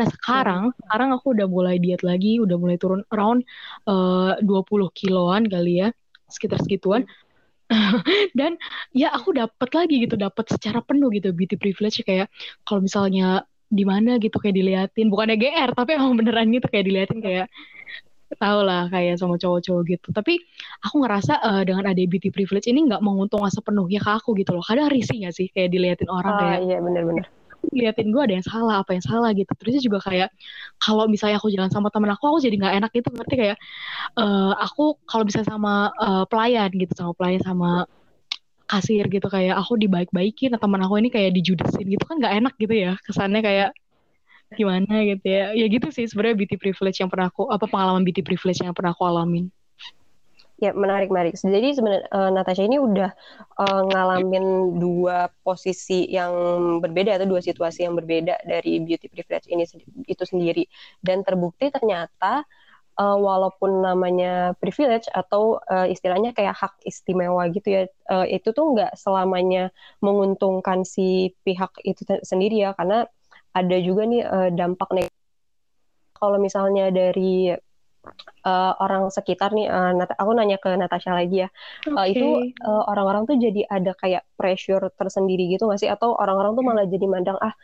Nah 0.00 0.06
sekarang 0.08 0.72
hmm. 0.72 0.76
sekarang 0.82 1.08
aku 1.14 1.36
udah 1.36 1.46
mulai 1.46 1.76
diet 1.78 2.02
lagi 2.02 2.40
udah 2.42 2.56
mulai 2.58 2.80
turun 2.80 3.04
around 3.14 3.44
uh, 3.86 4.34
20 4.42 4.90
kiloan 4.96 5.46
kali 5.46 5.86
ya 5.86 5.88
sekitar 6.26 6.58
segituan. 6.64 7.04
Dan 8.38 8.56
ya 8.96 9.12
aku 9.12 9.36
dapat 9.36 9.68
lagi 9.76 10.00
gitu 10.00 10.16
dapat 10.16 10.48
secara 10.48 10.80
penuh 10.80 11.12
gitu 11.12 11.36
beauty 11.36 11.60
privilege 11.60 12.00
kayak 12.00 12.32
kalau 12.64 12.80
misalnya 12.80 13.44
di 13.68 13.84
mana 13.84 14.16
gitu 14.18 14.36
kayak 14.40 14.56
diliatin. 14.56 15.06
Bukannya 15.12 15.36
GR 15.36 15.70
tapi 15.76 15.96
emang 15.96 16.16
beneran 16.18 16.48
gitu 16.52 16.66
kayak 16.68 16.84
diliatin 16.88 17.20
kayak 17.20 17.46
tau 18.36 18.60
lah 18.60 18.92
kayak 18.92 19.16
sama 19.16 19.40
cowok-cowok 19.40 19.82
gitu. 19.88 20.08
Tapi 20.12 20.36
aku 20.84 20.94
ngerasa 21.00 21.40
uh, 21.40 21.62
dengan 21.64 21.88
ada 21.88 22.02
beauty 22.04 22.28
privilege 22.28 22.68
ini 22.68 22.84
nggak 22.88 23.00
menguntung 23.00 23.40
sepenuhnya 23.48 24.00
ke 24.04 24.10
aku 24.10 24.36
gitu 24.36 24.52
loh. 24.56 24.64
Kadang 24.64 24.92
risih 24.92 25.24
gak 25.24 25.34
sih 25.36 25.48
kayak 25.52 25.72
diliatin 25.72 26.10
orang 26.12 26.34
oh, 26.34 26.38
kayak 26.40 26.58
iya 26.64 26.78
bener-bener 26.80 27.26
liatin 27.74 28.14
gue 28.14 28.22
ada 28.22 28.34
yang 28.38 28.46
salah 28.46 28.80
apa 28.80 28.94
yang 28.96 29.04
salah 29.04 29.30
gitu. 29.34 29.50
Terusnya 29.58 29.82
juga 29.82 29.98
kayak 30.02 30.28
kalau 30.78 31.04
misalnya 31.10 31.36
aku 31.42 31.50
jalan 31.50 31.70
sama 31.70 31.90
temen 31.90 32.10
aku 32.12 32.24
aku 32.30 32.38
jadi 32.40 32.54
nggak 32.54 32.74
enak 32.84 32.90
gitu. 32.94 33.08
Ngerti 33.12 33.34
kayak 33.34 33.58
uh, 34.16 34.54
aku 34.62 34.96
kalau 35.04 35.24
bisa 35.26 35.42
sama 35.42 35.90
uh, 35.98 36.24
pelayan 36.30 36.70
gitu 36.74 36.92
sama 36.94 37.12
pelayan 37.18 37.42
sama 37.42 37.84
kasir 38.68 39.08
gitu 39.08 39.26
kayak 39.32 39.56
aku 39.56 39.80
dibaik-baikin 39.80 40.52
atau 40.54 40.68
teman 40.68 40.84
aku 40.84 41.00
ini 41.00 41.08
kayak 41.08 41.32
dijudesin 41.32 41.88
gitu 41.88 42.04
kan 42.04 42.20
nggak 42.20 42.34
enak 42.44 42.54
gitu 42.60 42.74
ya 42.76 42.92
kesannya 43.02 43.40
kayak 43.40 43.70
gimana 44.56 45.04
gitu 45.04 45.26
ya. 45.28 45.52
Ya 45.52 45.66
gitu 45.68 45.92
sih 45.92 46.08
sebenarnya 46.08 46.36
beauty 46.38 46.56
privilege 46.56 46.98
yang 47.02 47.10
pernah 47.12 47.28
aku 47.28 47.52
apa 47.52 47.68
pengalaman 47.68 48.00
beauty 48.06 48.24
privilege 48.24 48.64
yang 48.64 48.72
pernah 48.72 48.96
aku 48.96 49.04
alamin. 49.04 49.52
Ya 50.58 50.74
menarik 50.74 51.06
menarik. 51.06 51.38
Jadi 51.38 51.70
sebenarnya 51.70 52.10
uh, 52.10 52.30
Natasha 52.34 52.66
ini 52.66 52.82
udah 52.82 53.14
uh, 53.62 53.82
ngalamin 53.94 54.74
dua 54.82 55.30
posisi 55.46 56.10
yang 56.10 56.32
berbeda 56.82 57.14
atau 57.14 57.30
dua 57.30 57.38
situasi 57.38 57.86
yang 57.86 57.94
berbeda 57.94 58.42
dari 58.42 58.82
beauty 58.82 59.06
privilege 59.06 59.46
ini 59.46 59.62
itu 60.08 60.24
sendiri. 60.26 60.66
Dan 60.98 61.22
terbukti 61.22 61.70
ternyata 61.70 62.42
uh, 62.98 63.16
walaupun 63.16 63.80
namanya 63.80 64.52
privilege 64.58 65.06
atau 65.14 65.62
uh, 65.70 65.86
istilahnya 65.86 66.34
kayak 66.34 66.58
hak 66.58 66.74
istimewa 66.84 67.46
gitu 67.54 67.70
ya 67.70 67.82
uh, 68.10 68.26
itu 68.26 68.50
tuh 68.50 68.74
nggak 68.74 68.98
selamanya 68.98 69.70
menguntungkan 70.02 70.82
si 70.82 71.32
pihak 71.46 71.70
itu 71.86 72.04
sendiri 72.26 72.68
ya 72.68 72.70
karena 72.74 73.06
ada 73.54 73.76
juga 73.80 74.04
nih 74.04 74.22
uh, 74.26 74.50
dampak 74.52 74.90
negatif 74.92 75.26
kalau 76.18 76.36
misalnya 76.42 76.90
dari 76.90 77.54
uh, 78.44 78.72
orang 78.82 79.08
sekitar 79.14 79.54
nih 79.54 79.70
uh, 79.70 79.94
aku 80.18 80.30
nanya 80.34 80.58
ke 80.58 80.74
Natasha 80.74 81.14
lagi 81.14 81.46
ya 81.46 81.48
okay. 81.86 81.94
uh, 81.94 82.06
itu 82.06 82.26
uh, 82.66 82.82
orang-orang 82.90 83.24
tuh 83.30 83.38
jadi 83.38 83.62
ada 83.70 83.94
kayak 83.94 84.26
pressure 84.34 84.90
tersendiri 84.98 85.46
gitu 85.48 85.70
nggak 85.70 85.80
sih 85.80 85.90
atau 85.90 86.18
orang-orang 86.18 86.52
tuh 86.58 86.64
malah 86.66 86.86
jadi 86.86 87.06
mandang 87.06 87.38
ah 87.38 87.54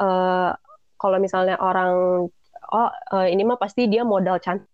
uh, 0.00 0.50
kalau 0.98 1.20
misalnya 1.22 1.60
orang 1.60 2.26
oh 2.68 2.90
uh, 2.90 3.26
ini 3.28 3.44
mah 3.46 3.60
pasti 3.60 3.86
dia 3.86 4.02
modal 4.02 4.40
cantik 4.42 4.68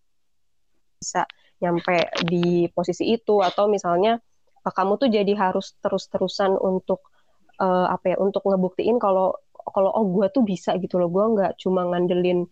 bisa 0.98 1.26
nyampe 1.62 2.10
di 2.26 2.68
posisi 2.70 3.14
itu 3.14 3.40
atau 3.40 3.70
misalnya 3.70 4.18
uh, 4.64 4.72
kamu 4.72 5.00
tuh 5.00 5.08
jadi 5.10 5.32
harus 5.36 5.76
terus-terusan 5.80 6.56
untuk 6.58 7.14
uh, 7.60 7.88
apa 7.90 8.14
ya 8.14 8.16
untuk 8.20 8.44
ngebuktiin 8.44 8.98
kalau 9.00 9.38
kalau 9.72 9.90
oh 9.96 10.06
gue 10.12 10.28
tuh 10.28 10.44
bisa 10.44 10.76
gitu 10.76 11.00
loh 11.00 11.08
gue 11.08 11.24
nggak 11.40 11.52
cuma 11.56 11.88
ngandelin 11.88 12.44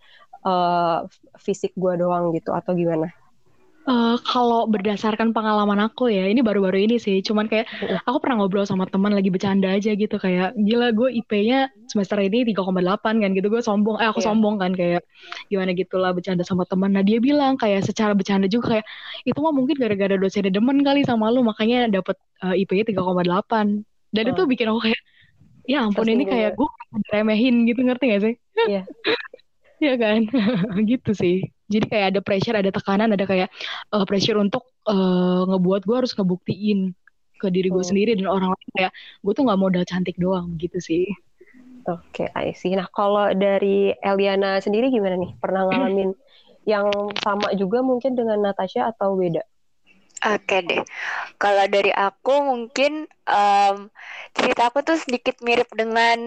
uh, 0.49 1.05
fisik 1.37 1.77
gue 1.77 1.93
doang 2.01 2.33
gitu 2.33 2.51
atau 2.57 2.73
gimana? 2.73 3.13
Uh, 3.83 4.15
kalau 4.23 4.71
berdasarkan 4.71 5.35
pengalaman 5.35 5.83
aku 5.83 6.07
ya, 6.07 6.31
ini 6.31 6.39
baru-baru 6.39 6.87
ini 6.87 7.03
sih, 7.03 7.19
cuman 7.19 7.51
kayak 7.51 7.67
aku 8.07 8.23
pernah 8.23 8.39
ngobrol 8.39 8.63
sama 8.63 8.87
teman 8.87 9.11
lagi 9.11 9.27
bercanda 9.27 9.75
aja 9.75 9.91
gitu 9.99 10.23
kayak 10.23 10.55
gila 10.55 10.95
gue 10.95 11.11
IP-nya 11.19 11.67
semester 11.91 12.15
ini 12.23 12.47
3,8 12.55 12.79
kan 13.03 13.31
gitu 13.35 13.51
gue 13.51 13.59
sombong, 13.59 13.99
eh 13.99 14.07
aku 14.07 14.23
yeah. 14.23 14.27
sombong 14.31 14.63
kan 14.63 14.71
kayak 14.79 15.03
gimana 15.51 15.75
gitulah 15.75 16.15
bercanda 16.15 16.47
sama 16.47 16.63
teman. 16.71 16.95
Nah 16.95 17.03
dia 17.03 17.19
bilang 17.19 17.59
kayak 17.59 17.83
secara 17.83 18.15
bercanda 18.15 18.47
juga 18.47 18.79
kayak 18.79 18.87
itu 19.27 19.39
mah 19.43 19.51
mungkin 19.51 19.75
gara-gara 19.75 20.15
dosennya 20.15 20.55
demen 20.55 20.79
kali 20.87 21.03
sama 21.03 21.35
lu 21.35 21.43
makanya 21.43 21.91
dapet 21.91 22.15
uh, 22.47 22.55
IP-nya 22.55 22.87
3,8 22.87 23.83
dan 24.15 24.25
oh. 24.27 24.31
itu 24.31 24.43
bikin 24.47 24.71
aku 24.71 24.81
kayak 24.87 25.01
ya 25.67 25.83
ampun 25.83 26.07
ini 26.07 26.23
kayak 26.23 26.55
gue 26.55 26.69
remehin 27.11 27.67
gitu 27.67 27.83
ngerti 27.83 28.05
gak 28.15 28.23
sih? 28.31 28.35
Iya. 28.71 28.83
Iya 29.83 29.99
kan, 29.99 30.31
gitu 30.95 31.11
sih 31.11 31.43
jadi 31.73 31.87
kayak 31.89 32.07
ada 32.13 32.21
pressure 32.21 32.57
ada 32.57 32.69
tekanan 32.69 33.17
ada 33.17 33.25
kayak 33.25 33.49
uh, 33.97 34.05
pressure 34.05 34.37
untuk 34.37 34.69
uh, 34.85 35.49
ngebuat 35.49 35.89
gue 35.89 35.97
harus 35.97 36.13
ngebuktiin 36.13 36.93
ke 37.41 37.49
diri 37.49 37.73
gue 37.73 37.81
hmm. 37.81 37.91
sendiri 37.91 38.11
dan 38.15 38.29
orang 38.29 38.53
lain 38.53 38.71
kayak 38.77 38.93
gue 39.25 39.33
tuh 39.33 39.43
nggak 39.49 39.61
modal 39.61 39.85
cantik 39.89 40.15
doang 40.21 40.55
gitu 40.61 40.79
sih 40.79 41.09
Oke, 41.83 42.31
okay, 42.31 42.39
I 42.39 42.55
see. 42.55 42.79
Nah, 42.79 42.87
kalau 42.95 43.35
dari 43.35 43.91
Eliana 43.99 44.63
sendiri 44.63 44.87
gimana 44.87 45.19
nih? 45.19 45.35
Pernah 45.43 45.67
ngalamin 45.67 46.15
yang 46.71 46.87
sama 47.19 47.51
juga 47.59 47.83
mungkin 47.83 48.15
dengan 48.15 48.39
Natasha 48.39 48.87
atau 48.95 49.19
beda? 49.19 49.43
Oke 50.23 50.47
okay 50.47 50.61
deh. 50.63 50.83
Kalau 51.43 51.67
dari 51.67 51.91
aku 51.91 52.35
mungkin 52.47 53.11
um, 53.27 53.91
cerita 54.39 54.71
aku 54.71 54.87
tuh 54.87 54.95
sedikit 54.95 55.43
mirip 55.43 55.67
dengan 55.75 56.19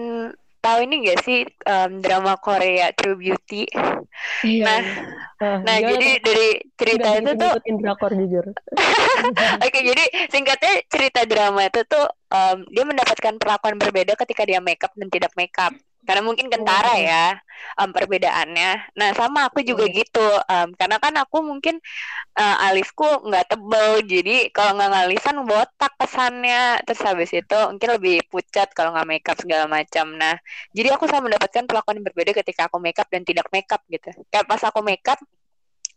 tahu 0.66 0.78
ini 0.82 0.94
gak 1.06 1.20
sih 1.22 1.46
um, 1.70 2.02
drama 2.02 2.34
Korea 2.42 2.90
True 2.90 3.14
Beauty? 3.14 3.70
Iya. 4.42 4.64
Nah, 4.66 4.80
uh, 5.38 5.58
nah 5.62 5.76
jadi 5.78 6.18
dari 6.18 6.48
cerita 6.74 7.08
itu 7.22 7.32
tuh 7.38 7.52
drakor 7.78 8.12
jujur. 8.18 8.44
Oke, 9.62 9.70
okay, 9.70 9.82
jadi 9.86 10.04
singkatnya 10.34 10.74
cerita 10.90 11.22
drama 11.22 11.70
itu 11.70 11.86
tuh 11.86 12.06
um, 12.34 12.66
dia 12.74 12.82
mendapatkan 12.82 13.34
perlakuan 13.38 13.78
berbeda 13.78 14.18
ketika 14.18 14.42
dia 14.42 14.58
makeup 14.58 14.90
dan 14.98 15.08
tidak 15.08 15.32
makeup 15.38 15.72
karena 16.06 16.22
mungkin 16.22 16.46
kentara 16.48 16.94
ya 16.96 17.24
um, 17.80 17.90
perbedaannya. 17.90 18.94
Nah 18.94 19.08
sama 19.18 19.50
aku 19.50 19.60
juga 19.66 19.84
gitu 19.90 20.22
um, 20.22 20.68
karena 20.78 20.96
kan 21.02 21.14
aku 21.18 21.42
mungkin 21.42 21.82
uh, 22.38 22.66
alisku 22.70 23.04
nggak 23.26 23.52
tebel 23.52 24.06
jadi 24.06 24.48
kalau 24.54 24.78
nggak 24.78 24.90
ngalisan 24.94 25.36
botak 25.42 25.92
kesannya 25.98 26.80
terus 26.86 27.00
habis 27.02 27.30
itu 27.34 27.58
mungkin 27.70 27.90
lebih 27.98 28.16
pucat 28.30 28.70
kalau 28.72 28.94
nggak 28.94 29.08
makeup 29.08 29.36
segala 29.42 29.66
macam. 29.66 30.14
Nah 30.14 30.38
jadi 30.72 30.94
aku 30.94 31.10
selalu 31.10 31.34
mendapatkan 31.34 31.64
perlakuan 31.68 31.98
yang 32.00 32.06
berbeda 32.06 32.30
ketika 32.32 32.70
aku 32.70 32.78
makeup 32.78 33.08
dan 33.10 33.22
tidak 33.26 33.46
makeup 33.50 33.82
gitu. 33.90 34.10
Kayak 34.30 34.46
pas 34.46 34.62
aku 34.62 34.80
makeup 34.86 35.18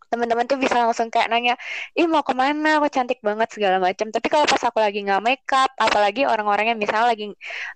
teman-teman 0.09 0.45
tuh 0.49 0.57
bisa 0.57 0.75
langsung 0.81 1.07
kayak 1.13 1.29
nanya, 1.29 1.53
ih 1.93 2.09
mau 2.09 2.25
ke 2.25 2.33
mana, 2.33 2.81
aku 2.81 2.89
cantik 2.89 3.21
banget 3.21 3.49
segala 3.53 3.77
macam. 3.77 4.09
Tapi 4.09 4.27
kalau 4.27 4.45
pas 4.49 4.61
aku 4.61 4.79
lagi 4.81 4.99
nggak 5.05 5.21
makeup, 5.21 5.69
apalagi 5.77 6.25
orang-orang 6.25 6.75
yang 6.75 6.79
misalnya 6.81 7.13
lagi 7.13 7.25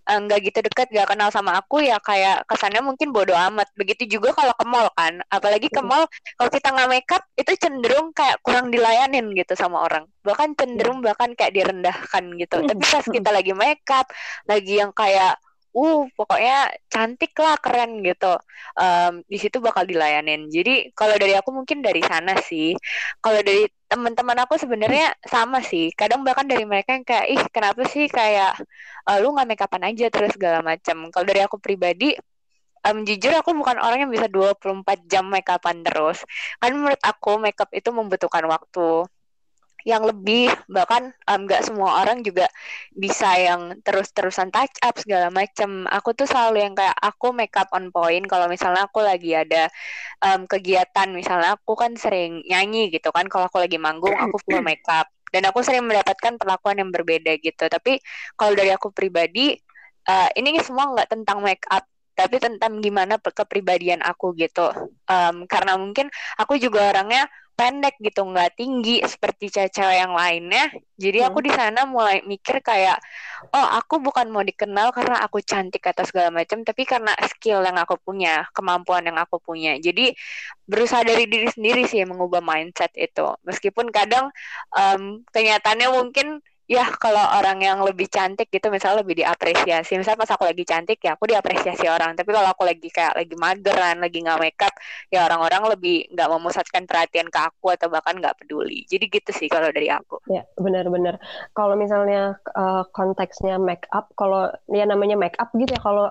eh, 0.09 0.19
nggak 0.19 0.39
uh, 0.41 0.45
gitu 0.49 0.59
deket, 0.65 0.87
gak 0.89 1.07
kenal 1.13 1.29
sama 1.29 1.57
aku, 1.61 1.85
ya 1.85 1.97
kayak 2.01 2.43
kesannya 2.49 2.81
mungkin 2.81 3.13
bodoh 3.15 3.37
amat. 3.37 3.69
Begitu 3.77 4.17
juga 4.19 4.33
kalau 4.33 4.53
ke 4.57 4.65
mall 4.65 4.89
kan, 4.97 5.21
apalagi 5.29 5.69
ke 5.69 5.81
mall 5.85 6.09
kalau 6.37 6.49
kita 6.51 6.67
nggak 6.73 6.89
makeup 6.89 7.23
itu 7.37 7.51
cenderung 7.61 8.09
kayak 8.11 8.41
kurang 8.41 8.73
dilayanin 8.73 9.29
gitu 9.37 9.53
sama 9.53 9.85
orang. 9.85 10.03
Bahkan 10.25 10.57
cenderung 10.57 10.99
bahkan 11.05 11.31
kayak 11.37 11.53
direndahkan 11.53 12.23
gitu. 12.41 12.55
Tapi 12.65 12.83
pas 12.83 13.05
kita 13.05 13.29
lagi 13.29 13.53
makeup, 13.53 14.05
lagi 14.49 14.73
yang 14.81 14.91
kayak 14.91 15.37
uh 15.73 16.01
pokoknya 16.13 16.69
cantik 16.87 17.33
lah 17.41 17.57
keren 17.57 18.05
gitu. 18.05 18.33
Um, 18.77 19.25
di 19.25 19.37
situ 19.41 19.57
bakal 19.57 19.83
dilayanin. 19.89 20.47
Jadi 20.53 20.93
kalau 20.93 21.17
dari 21.17 21.33
aku 21.33 21.49
mungkin 21.49 21.81
dari 21.81 22.01
sana 22.05 22.37
sih. 22.41 22.77
Kalau 23.19 23.41
dari 23.41 23.65
teman-teman 23.89 24.37
aku 24.45 24.55
sebenarnya 24.61 25.17
sama 25.25 25.59
sih. 25.65 25.89
Kadang 25.97 26.21
bahkan 26.21 26.45
dari 26.45 26.63
mereka 26.65 26.93
yang 26.97 27.05
kayak 27.05 27.27
ih 27.29 27.41
kenapa 27.49 27.81
sih 27.89 28.05
kayak 28.09 28.53
uh, 29.09 29.17
lu 29.21 29.33
nggak 29.33 29.47
make 29.49 29.63
upan 29.65 29.83
aja 29.89 30.05
terus 30.13 30.31
segala 30.37 30.59
macam 30.61 31.09
kalau 31.09 31.25
dari 31.25 31.41
aku 31.45 31.57
pribadi 31.57 32.13
um, 32.87 33.01
jujur 33.07 33.33
aku 33.33 33.55
bukan 33.55 33.79
orang 33.79 34.05
yang 34.07 34.11
bisa 34.11 34.27
24 34.27 34.85
jam 35.09 35.25
make 35.27 35.49
upan 35.49 35.81
terus. 35.81 36.21
Kan 36.61 36.75
menurut 36.77 37.01
aku 37.01 37.41
makeup 37.41 37.69
itu 37.73 37.89
membutuhkan 37.89 38.45
waktu 38.45 39.07
yang 39.83 40.03
lebih 40.07 40.51
bahkan 40.71 41.11
nggak 41.27 41.61
um, 41.63 41.67
semua 41.67 42.03
orang 42.03 42.23
juga 42.23 42.47
bisa 42.95 43.35
yang 43.35 43.79
terus-terusan 43.83 44.51
touch 44.51 44.79
up 44.83 44.95
segala 44.95 45.27
macam 45.27 45.83
aku 45.91 46.15
tuh 46.15 46.27
selalu 46.27 46.63
yang 46.63 46.73
kayak 46.75 46.95
aku 46.99 47.35
make 47.35 47.55
up 47.59 47.67
on 47.75 47.91
point 47.91 48.23
kalau 48.27 48.47
misalnya 48.47 48.87
aku 48.87 49.03
lagi 49.03 49.35
ada 49.35 49.67
um, 50.23 50.47
kegiatan. 50.47 51.07
Misalnya 51.11 51.59
aku 51.59 51.73
kan 51.75 51.93
sering 51.99 52.41
nyanyi 52.47 52.89
gitu 52.89 53.11
kan 53.11 53.27
kalau 53.27 53.47
aku 53.51 53.59
lagi 53.61 53.77
manggung 53.77 54.15
aku 54.15 54.39
full 54.43 54.63
make 54.65 54.83
up. 54.89 55.09
Dan 55.33 55.49
aku 55.49 55.65
sering 55.65 55.89
mendapatkan 55.89 56.37
perlakuan 56.37 56.77
yang 56.77 56.93
berbeda 56.93 57.33
gitu. 57.41 57.65
Tapi 57.65 57.97
kalau 58.37 58.53
dari 58.53 58.69
aku 58.69 58.93
pribadi 58.93 59.57
uh, 60.05 60.29
ini 60.37 60.61
semua 60.61 60.93
nggak 60.93 61.09
tentang 61.09 61.41
make 61.41 61.65
up 61.73 61.83
tapi 62.13 62.37
tentang 62.37 62.77
gimana 62.77 63.17
kepribadian 63.17 64.05
aku 64.05 64.37
gitu. 64.37 64.69
Um, 65.09 65.49
karena 65.49 65.73
mungkin 65.81 66.13
aku 66.37 66.61
juga 66.61 66.93
orangnya 66.93 67.25
pendek 67.53 68.01
gitu 68.01 68.25
nggak 68.25 68.57
tinggi 68.57 68.99
seperti 69.05 69.49
cewek-cewek 69.53 69.97
yang 70.01 70.13
lainnya. 70.17 70.73
Jadi 70.97 71.19
aku 71.21 71.39
hmm. 71.41 71.47
di 71.47 71.51
sana 71.53 71.81
mulai 71.85 72.25
mikir 72.25 72.61
kayak 72.65 72.97
oh 73.53 73.67
aku 73.77 74.01
bukan 74.01 74.29
mau 74.33 74.41
dikenal 74.41 74.89
karena 74.89 75.21
aku 75.21 75.41
cantik 75.45 75.85
atau 75.85 76.01
segala 76.05 76.33
macam 76.33 76.65
tapi 76.65 76.83
karena 76.85 77.13
skill 77.29 77.61
yang 77.61 77.77
aku 77.77 77.97
punya 78.01 78.45
kemampuan 78.57 79.05
yang 79.05 79.17
aku 79.21 79.37
punya. 79.37 79.77
Jadi 79.77 80.13
berusaha 80.65 81.05
dari 81.05 81.29
diri 81.29 81.49
sendiri 81.51 81.85
sih 81.85 82.01
mengubah 82.05 82.41
mindset 82.41 82.93
itu. 82.97 83.27
Meskipun 83.45 83.93
kadang 83.93 84.33
um, 84.73 85.21
kenyataannya 85.29 85.89
mungkin 85.93 86.41
ya 86.73 86.89
kalau 86.97 87.21
orang 87.21 87.61
yang 87.61 87.79
lebih 87.85 88.09
cantik 88.09 88.49
gitu 88.49 88.73
misalnya 88.73 89.05
lebih 89.05 89.21
diapresiasi. 89.21 89.93
Misalnya 90.01 90.25
pas 90.25 90.31
aku 90.33 90.49
lagi 90.49 90.65
cantik 90.65 90.97
ya 91.05 91.13
aku 91.13 91.29
diapresiasi 91.29 91.85
orang. 91.85 92.17
Tapi 92.17 92.29
kalau 92.33 92.49
aku 92.49 92.65
lagi 92.65 92.89
kayak 92.89 93.13
lagi 93.13 93.35
mageran 93.37 94.01
lagi 94.01 94.17
nggak 94.25 94.39
makeup 94.41 94.73
ya 95.13 95.29
orang-orang 95.29 95.77
lebih 95.77 96.09
nggak 96.09 96.29
memusatkan 96.33 96.83
perhatian 96.89 97.29
ke 97.29 97.39
aku 97.39 97.77
atau 97.77 97.93
bahkan 97.93 98.17
nggak 98.17 98.41
peduli. 98.41 98.89
Jadi 98.89 99.05
gitu 99.13 99.29
sih 99.29 99.45
kalau 99.45 99.69
dari 99.69 99.93
aku. 99.93 100.17
Ya 100.33 100.41
benar-benar 100.57 101.21
kalau 101.53 101.77
misalnya 101.77 102.41
uh, 102.57 102.83
konteksnya 102.89 103.61
makeup 103.61 104.09
kalau 104.17 104.49
ya 104.73 104.89
namanya 104.89 105.13
makeup 105.13 105.53
gitu 105.53 105.77
ya 105.77 105.81
kalau 105.83 106.09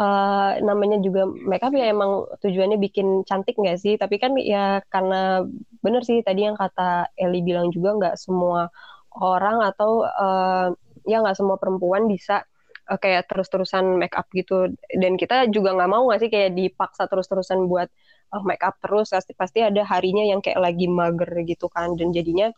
uh, 0.00 0.50
namanya 0.64 0.96
juga 1.04 1.28
makeup 1.28 1.76
ya 1.76 1.92
emang 1.92 2.24
tujuannya 2.40 2.80
bikin 2.80 3.28
cantik 3.28 3.60
nggak 3.60 3.76
sih? 3.76 4.00
Tapi 4.00 4.16
kan 4.16 4.32
ya 4.40 4.80
karena 4.88 5.44
bener 5.84 6.00
sih 6.00 6.24
tadi 6.24 6.48
yang 6.48 6.56
kata 6.56 7.12
Eli 7.12 7.44
bilang 7.44 7.68
juga 7.68 7.92
nggak 7.92 8.16
semua 8.16 8.72
orang 9.16 9.64
atau 9.64 10.04
uh, 10.04 10.68
ya 11.08 11.24
nggak 11.24 11.36
semua 11.36 11.56
perempuan 11.56 12.04
bisa 12.04 12.44
uh, 12.88 12.98
kayak 13.00 13.28
terus-terusan 13.28 13.96
make 14.00 14.16
up 14.16 14.28
gitu. 14.32 14.72
Dan 14.92 15.16
kita 15.20 15.48
juga 15.52 15.76
nggak 15.76 15.90
mau 15.90 16.08
nggak 16.08 16.20
sih 16.24 16.30
kayak 16.32 16.56
dipaksa 16.56 17.08
terus-terusan 17.08 17.68
buat 17.68 17.88
uh, 18.32 18.42
make 18.44 18.64
up 18.64 18.76
terus. 18.80 19.12
Pasti 19.12 19.32
pasti 19.36 19.64
ada 19.64 19.84
harinya 19.84 20.24
yang 20.24 20.40
kayak 20.44 20.60
lagi 20.60 20.88
mager 20.88 21.30
gitu 21.44 21.68
kan. 21.72 21.94
Dan 21.96 22.12
jadinya 22.12 22.52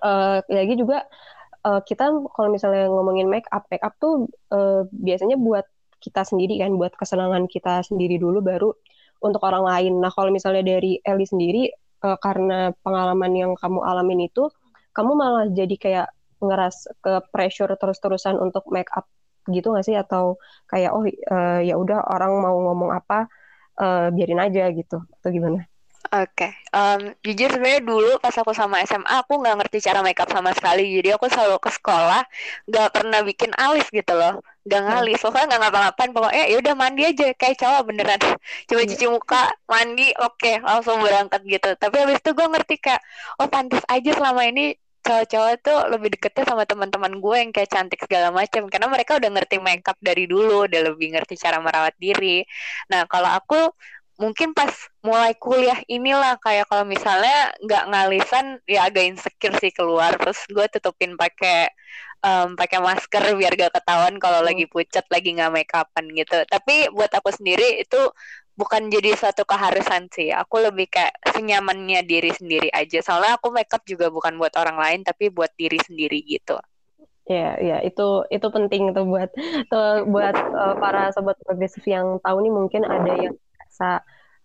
uh, 0.00 0.44
lagi 0.48 0.74
juga 0.76 1.04
uh, 1.64 1.80
kita 1.84 2.12
kalau 2.32 2.48
misalnya 2.52 2.88
ngomongin 2.88 3.28
make 3.28 3.48
up 3.52 3.68
make 3.72 3.84
up 3.84 3.96
tuh 4.00 4.28
uh, 4.52 4.84
biasanya 4.92 5.36
buat 5.40 5.64
kita 6.00 6.24
sendiri 6.28 6.60
kan. 6.60 6.72
Buat 6.76 6.96
kesenangan 6.96 7.48
kita 7.48 7.84
sendiri 7.86 8.20
dulu 8.20 8.44
baru 8.44 8.70
untuk 9.22 9.40
orang 9.46 9.64
lain. 9.64 9.92
Nah 10.02 10.10
kalau 10.10 10.34
misalnya 10.34 10.66
dari 10.66 10.98
Eli 11.00 11.24
sendiri 11.28 11.70
karena 12.02 12.74
pengalaman 12.82 13.30
yang 13.30 13.52
kamu 13.54 13.78
alamin 13.86 14.26
itu 14.26 14.50
kamu 14.92 15.12
malah 15.16 15.46
jadi 15.48 15.76
kayak 15.76 16.08
ngeras 16.42 16.90
ke 17.00 17.22
pressure 17.30 17.70
terus-terusan 17.78 18.36
untuk 18.36 18.66
make 18.68 18.90
up 18.92 19.06
gitu 19.50 19.74
gak 19.74 19.86
sih 19.86 19.98
atau 19.98 20.38
kayak 20.70 20.94
oh 20.94 21.02
uh, 21.06 21.60
ya 21.62 21.74
udah 21.74 22.06
orang 22.06 22.30
mau 22.38 22.54
ngomong 22.70 22.94
apa 22.94 23.26
uh, 23.78 24.10
biarin 24.14 24.42
aja 24.42 24.70
gitu 24.70 25.02
atau 25.02 25.30
gimana? 25.30 25.66
Oke, 26.12 26.44
okay. 26.44 26.52
um, 26.74 27.14
jujur 27.24 27.46
sebenarnya 27.46 27.88
dulu 27.88 28.18
pas 28.18 28.34
aku 28.34 28.50
sama 28.52 28.82
SMA 28.84 29.22
aku 29.22 29.38
nggak 29.38 29.64
ngerti 29.64 29.78
cara 29.86 30.02
makeup 30.02 30.28
sama 30.28 30.50
sekali, 30.52 30.98
jadi 30.98 31.14
aku 31.14 31.30
selalu 31.30 31.56
ke 31.62 31.70
sekolah 31.72 32.26
nggak 32.68 32.88
pernah 32.90 33.22
bikin 33.22 33.54
alis 33.54 33.86
gitu 33.88 34.12
loh, 34.12 34.42
nggak 34.66 34.82
hmm. 34.82 34.88
ngalis, 34.92 35.22
pokoknya 35.22 35.46
nggak 35.46 35.60
ngapa-ngapain, 35.62 36.10
pokoknya 36.10 36.44
ya 36.52 36.56
udah 36.58 36.74
mandi 36.74 37.02
aja 37.06 37.26
kayak 37.32 37.54
cowok 37.54 37.82
beneran, 37.86 38.20
coba 38.68 38.80
iya. 38.82 38.90
cuci 38.92 39.06
muka, 39.08 39.42
mandi, 39.70 40.06
oke 40.18 40.36
okay, 40.36 40.54
langsung 40.60 40.98
berangkat 41.00 41.40
gitu. 41.48 41.70
Tapi 41.80 41.96
habis 41.96 42.18
itu 42.18 42.30
gue 42.34 42.46
ngerti 42.50 42.74
kayak 42.82 43.02
oh 43.38 43.48
pantas 43.48 43.82
aja 43.88 44.10
selama 44.12 44.42
ini 44.50 44.74
cowok-cowok 45.02 45.52
tuh 45.66 45.78
lebih 45.90 46.08
deketnya 46.14 46.44
sama 46.46 46.62
teman-teman 46.64 47.12
gue 47.18 47.36
yang 47.36 47.50
kayak 47.50 47.70
cantik 47.70 48.00
segala 48.06 48.30
macam 48.30 48.70
karena 48.70 48.86
mereka 48.86 49.18
udah 49.18 49.30
ngerti 49.34 49.56
makeup 49.58 49.98
dari 49.98 50.24
dulu 50.30 50.70
udah 50.70 50.80
lebih 50.94 51.12
ngerti 51.12 51.34
cara 51.36 51.58
merawat 51.58 51.94
diri. 51.98 52.46
Nah 52.88 53.04
kalau 53.10 53.28
aku 53.28 53.74
mungkin 54.22 54.54
pas 54.54 54.70
mulai 55.02 55.34
kuliah 55.34 55.82
inilah 55.90 56.38
kayak 56.38 56.70
kalau 56.70 56.86
misalnya 56.86 57.50
nggak 57.66 57.84
ngalisan 57.90 58.46
ya 58.70 58.86
agak 58.86 59.04
insecure 59.10 59.56
sih 59.58 59.74
keluar. 59.74 60.14
Terus 60.14 60.38
gue 60.46 60.66
tutupin 60.78 61.18
pakai 61.18 61.68
um, 62.22 62.54
pakai 62.54 62.78
masker 62.78 63.34
biar 63.34 63.52
gak 63.58 63.74
ketahuan 63.74 64.16
kalau 64.22 64.40
hmm. 64.40 64.48
lagi 64.48 64.64
pucat 64.70 65.04
lagi 65.10 65.34
nggak 65.34 65.52
make 65.52 65.74
upan 65.74 66.04
gitu. 66.14 66.38
Tapi 66.46 66.88
buat 66.94 67.10
aku 67.10 67.34
sendiri 67.34 67.82
itu 67.82 68.00
bukan 68.52 68.92
jadi 68.92 69.16
suatu 69.16 69.42
keharusan 69.48 70.08
sih. 70.12 70.30
Aku 70.32 70.60
lebih 70.60 70.88
kayak 70.92 71.16
senyamannya 71.32 72.04
diri 72.04 72.30
sendiri 72.32 72.68
aja. 72.72 73.00
Soalnya 73.00 73.40
aku 73.40 73.52
makeup 73.52 73.82
juga 73.88 74.12
bukan 74.12 74.36
buat 74.36 74.52
orang 74.60 74.76
lain 74.78 75.00
tapi 75.04 75.32
buat 75.32 75.50
diri 75.56 75.80
sendiri 75.80 76.20
gitu. 76.24 76.56
Ya, 77.30 77.54
ya 77.62 77.76
itu 77.86 78.26
itu 78.34 78.46
penting 78.50 78.90
tuh 78.92 79.06
buat 79.06 79.30
tuh 79.70 80.04
buat 80.10 80.34
uh, 80.34 80.74
para 80.74 81.14
sobat 81.14 81.38
progresif 81.46 81.86
yang 81.86 82.18
tahu 82.18 82.42
nih 82.42 82.52
mungkin 82.52 82.82
ada 82.82 83.12
yang 83.14 83.34
rasa 83.62 84.02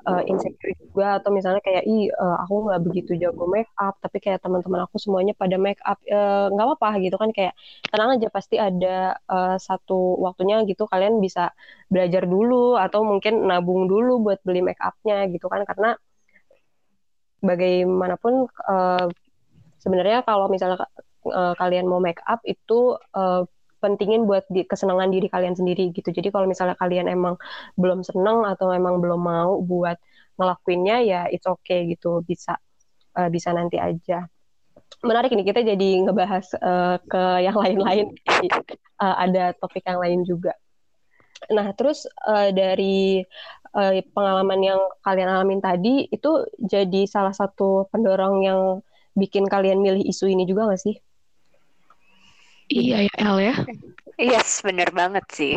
uh, 0.08 0.24
insecure 0.24 0.74
juga 0.80 1.20
atau 1.20 1.30
misalnya 1.36 1.60
kayak 1.60 1.84
ih 1.84 2.08
uh, 2.15 2.38
aku 2.48 2.72
nggak 2.72 2.82
begitu 2.88 3.12
jago 3.20 3.43
make 3.52 3.70
up 3.76 4.00
tapi 4.00 4.24
kayak 4.24 4.39
teman-teman 4.39 4.88
aku 4.88 4.96
semuanya 4.98 5.36
pada 5.36 5.60
make 5.60 5.84
up 5.84 6.00
nggak 6.08 6.65
uh, 6.65 6.67
apa-apa 6.72 7.04
gitu 7.04 7.20
kan 7.20 7.30
kayak 7.36 7.54
tenang 7.91 8.15
aja 8.15 8.28
pasti 8.32 8.56
ada 8.56 9.20
uh, 9.28 9.60
satu 9.60 10.15
waktunya 10.24 10.63
gitu 10.63 10.88
kalian 10.88 11.20
bisa 11.20 11.52
belajar 11.91 12.24
dulu 12.24 12.80
atau 12.80 13.04
mungkin 13.04 13.43
nabung 13.46 13.91
dulu 13.91 14.24
buat 14.24 14.39
beli 14.48 14.63
make 14.63 14.80
upnya 14.80 15.28
gitu 15.28 15.52
kan 15.52 15.67
karena 15.67 16.00
bagaimanapun 17.43 18.50
uh, 18.65 19.06
sebenarnya 19.78 20.26
kalau 20.26 20.50
misalnya 20.50 20.82
uh, 21.30 21.54
kalian 21.60 21.86
mau 21.86 22.02
make 22.02 22.24
up 22.26 22.41
itu 22.48 22.96
uh, 23.13 23.46
pentingin 23.78 24.26
buat 24.26 24.46
di, 24.50 24.66
kesenangan 24.66 25.10
diri 25.10 25.28
kalian 25.30 25.56
sendiri 25.58 25.94
gitu. 25.94 26.10
Jadi 26.10 26.34
kalau 26.34 26.50
misalnya 26.50 26.76
kalian 26.78 27.08
emang 27.10 27.38
belum 27.78 28.02
seneng 28.02 28.46
atau 28.46 28.74
emang 28.74 29.00
belum 29.02 29.22
mau 29.22 29.62
buat 29.62 29.98
ngelakuinnya 30.38 30.98
ya 31.02 31.22
it's 31.34 31.50
okay 31.50 31.90
gitu 31.90 32.22
bisa 32.26 32.58
uh, 33.18 33.30
bisa 33.30 33.50
nanti 33.54 33.82
aja. 33.82 34.30
Menarik 35.04 35.34
ini 35.34 35.44
kita 35.44 35.62
jadi 35.66 35.90
ngebahas 36.06 36.46
uh, 36.62 36.98
ke 37.02 37.24
yang 37.44 37.58
lain-lain. 37.63 38.13
uh, 39.02 39.16
ada 39.18 39.54
topik 39.58 39.86
yang 39.86 40.02
lain 40.02 40.22
juga. 40.26 40.54
Nah 41.54 41.70
terus 41.78 42.10
uh, 42.26 42.50
dari 42.50 43.22
uh, 43.78 43.94
pengalaman 44.13 44.62
yang 44.62 44.82
kalian 45.06 45.30
alamin 45.30 45.62
tadi 45.62 46.10
itu 46.10 46.46
jadi 46.58 47.06
salah 47.06 47.34
satu 47.34 47.86
pendorong 47.94 48.42
yang 48.42 48.62
bikin 49.18 49.50
kalian 49.50 49.82
milih 49.82 50.06
isu 50.06 50.30
ini 50.30 50.46
juga 50.46 50.70
nggak 50.70 50.82
sih? 50.82 50.98
Iya 52.67 53.08
ya 53.08 53.13
El 53.19 53.38
ya. 53.39 53.56
Yes, 54.17 54.60
bener 54.65 54.89
banget 54.91 55.23
sih. 55.32 55.56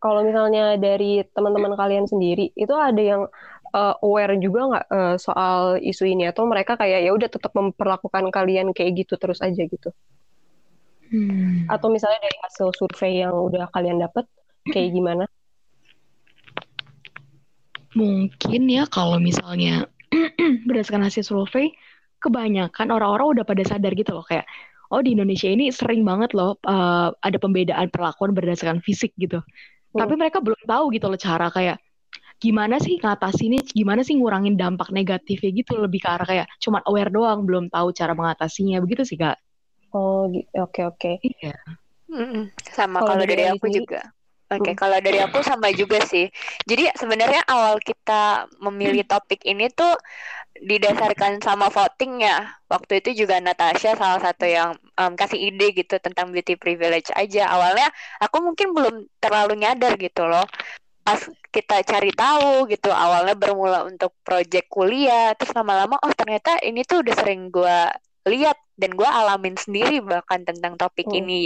Kalau 0.00 0.20
misalnya 0.20 0.76
dari 0.76 1.24
teman-teman 1.32 1.76
kalian 1.76 2.04
sendiri, 2.08 2.52
itu 2.56 2.74
ada 2.76 3.00
yang 3.00 3.22
uh, 3.72 3.94
aware 4.00 4.36
juga 4.38 4.60
nggak 4.70 4.86
uh, 4.88 5.16
soal 5.16 5.76
isu 5.80 6.08
ini 6.08 6.28
atau 6.30 6.44
mereka 6.44 6.76
kayak 6.78 7.04
ya 7.04 7.10
udah 7.12 7.28
tetap 7.28 7.52
memperlakukan 7.52 8.30
kalian 8.30 8.70
kayak 8.76 9.04
gitu 9.04 9.16
terus 9.16 9.40
aja 9.40 9.64
gitu? 9.64 9.90
Hmm. 11.12 11.68
Atau 11.68 11.92
misalnya 11.92 12.20
dari 12.24 12.38
hasil 12.42 12.74
survei 12.74 13.22
yang 13.22 13.34
udah 13.34 13.68
kalian 13.70 14.00
dapat 14.00 14.24
kayak 14.68 14.90
gimana? 14.94 15.24
Mungkin 17.94 18.62
ya 18.66 18.90
kalau 18.90 19.22
misalnya 19.22 19.86
berdasarkan 20.66 21.06
hasil 21.06 21.22
survei, 21.22 21.70
kebanyakan 22.18 22.88
orang-orang 22.90 23.38
udah 23.38 23.44
pada 23.46 23.62
sadar 23.62 23.92
gitu 23.94 24.16
loh 24.16 24.24
kayak 24.26 24.48
oh 24.94 25.02
di 25.02 25.18
Indonesia 25.18 25.50
ini 25.50 25.74
sering 25.74 26.06
banget 26.06 26.30
loh 26.38 26.54
uh, 26.62 27.10
ada 27.18 27.38
pembedaan 27.42 27.90
perlakuan 27.90 28.30
berdasarkan 28.30 28.78
fisik 28.78 29.10
gitu. 29.18 29.42
Hmm. 29.42 29.98
Tapi 29.98 30.14
mereka 30.14 30.38
belum 30.38 30.62
tahu 30.62 30.94
gitu 30.94 31.10
loh 31.10 31.18
cara 31.18 31.50
kayak 31.50 31.82
gimana 32.38 32.78
sih 32.78 33.00
ini, 33.42 33.58
gimana 33.62 34.06
sih 34.06 34.14
ngurangin 34.14 34.54
dampak 34.54 34.94
negatifnya 34.94 35.50
gitu 35.54 35.80
lebih 35.80 36.02
ke 36.02 36.08
arah 36.10 36.26
kayak 36.26 36.46
cuma 36.62 36.82
aware 36.86 37.10
doang, 37.10 37.42
belum 37.42 37.72
tahu 37.72 37.90
cara 37.90 38.14
mengatasinya 38.14 38.78
begitu 38.78 39.02
sih 39.02 39.18
kak. 39.18 39.38
Oh 39.90 40.30
oke 40.30 40.46
okay, 40.54 40.84
oke. 40.86 40.98
Okay. 40.98 41.14
Iya. 41.22 41.56
Sama 42.70 43.02
kalau 43.02 43.26
dari 43.26 43.50
aku 43.50 43.66
juga. 43.70 44.14
Oke, 44.52 44.70
okay, 44.70 44.74
kalau 44.76 45.00
dari 45.00 45.18
aku 45.24 45.40
sama 45.40 45.72
juga 45.72 46.04
sih. 46.04 46.28
Jadi 46.68 46.92
sebenarnya 46.94 47.42
awal 47.48 47.80
kita 47.80 48.44
memilih 48.60 49.02
topik 49.08 49.40
ini 49.48 49.72
tuh 49.72 49.96
didasarkan 50.62 51.42
sama 51.42 51.66
voting 51.70 52.22
ya. 52.22 52.54
Waktu 52.70 53.02
itu 53.02 53.26
juga 53.26 53.42
Natasha 53.42 53.98
salah 53.98 54.20
satu 54.22 54.46
yang 54.46 54.78
um, 54.98 55.12
kasih 55.18 55.50
ide 55.50 55.74
gitu 55.74 55.98
tentang 55.98 56.30
beauty 56.30 56.54
privilege 56.54 57.10
aja. 57.14 57.50
Awalnya 57.50 57.90
aku 58.22 58.38
mungkin 58.42 58.70
belum 58.74 58.94
terlalu 59.18 59.66
nyadar 59.66 59.98
gitu 59.98 60.26
loh. 60.26 60.46
Pas 61.04 61.20
kita 61.52 61.84
cari 61.84 62.10
tahu 62.16 62.64
gitu, 62.72 62.88
awalnya 62.88 63.36
bermula 63.36 63.84
untuk 63.84 64.16
project 64.24 64.72
kuliah, 64.72 65.36
terus 65.36 65.52
lama-lama 65.52 66.00
oh 66.00 66.12
ternyata 66.16 66.56
ini 66.64 66.80
tuh 66.80 67.04
udah 67.04 67.14
sering 67.20 67.52
gue 67.52 67.78
lihat 68.24 68.56
dan 68.74 68.96
gue 68.96 69.06
alamin 69.06 69.54
sendiri 69.54 70.02
bahkan 70.02 70.42
tentang 70.42 70.74
topik 70.74 71.06
hmm. 71.06 71.20
ini 71.20 71.42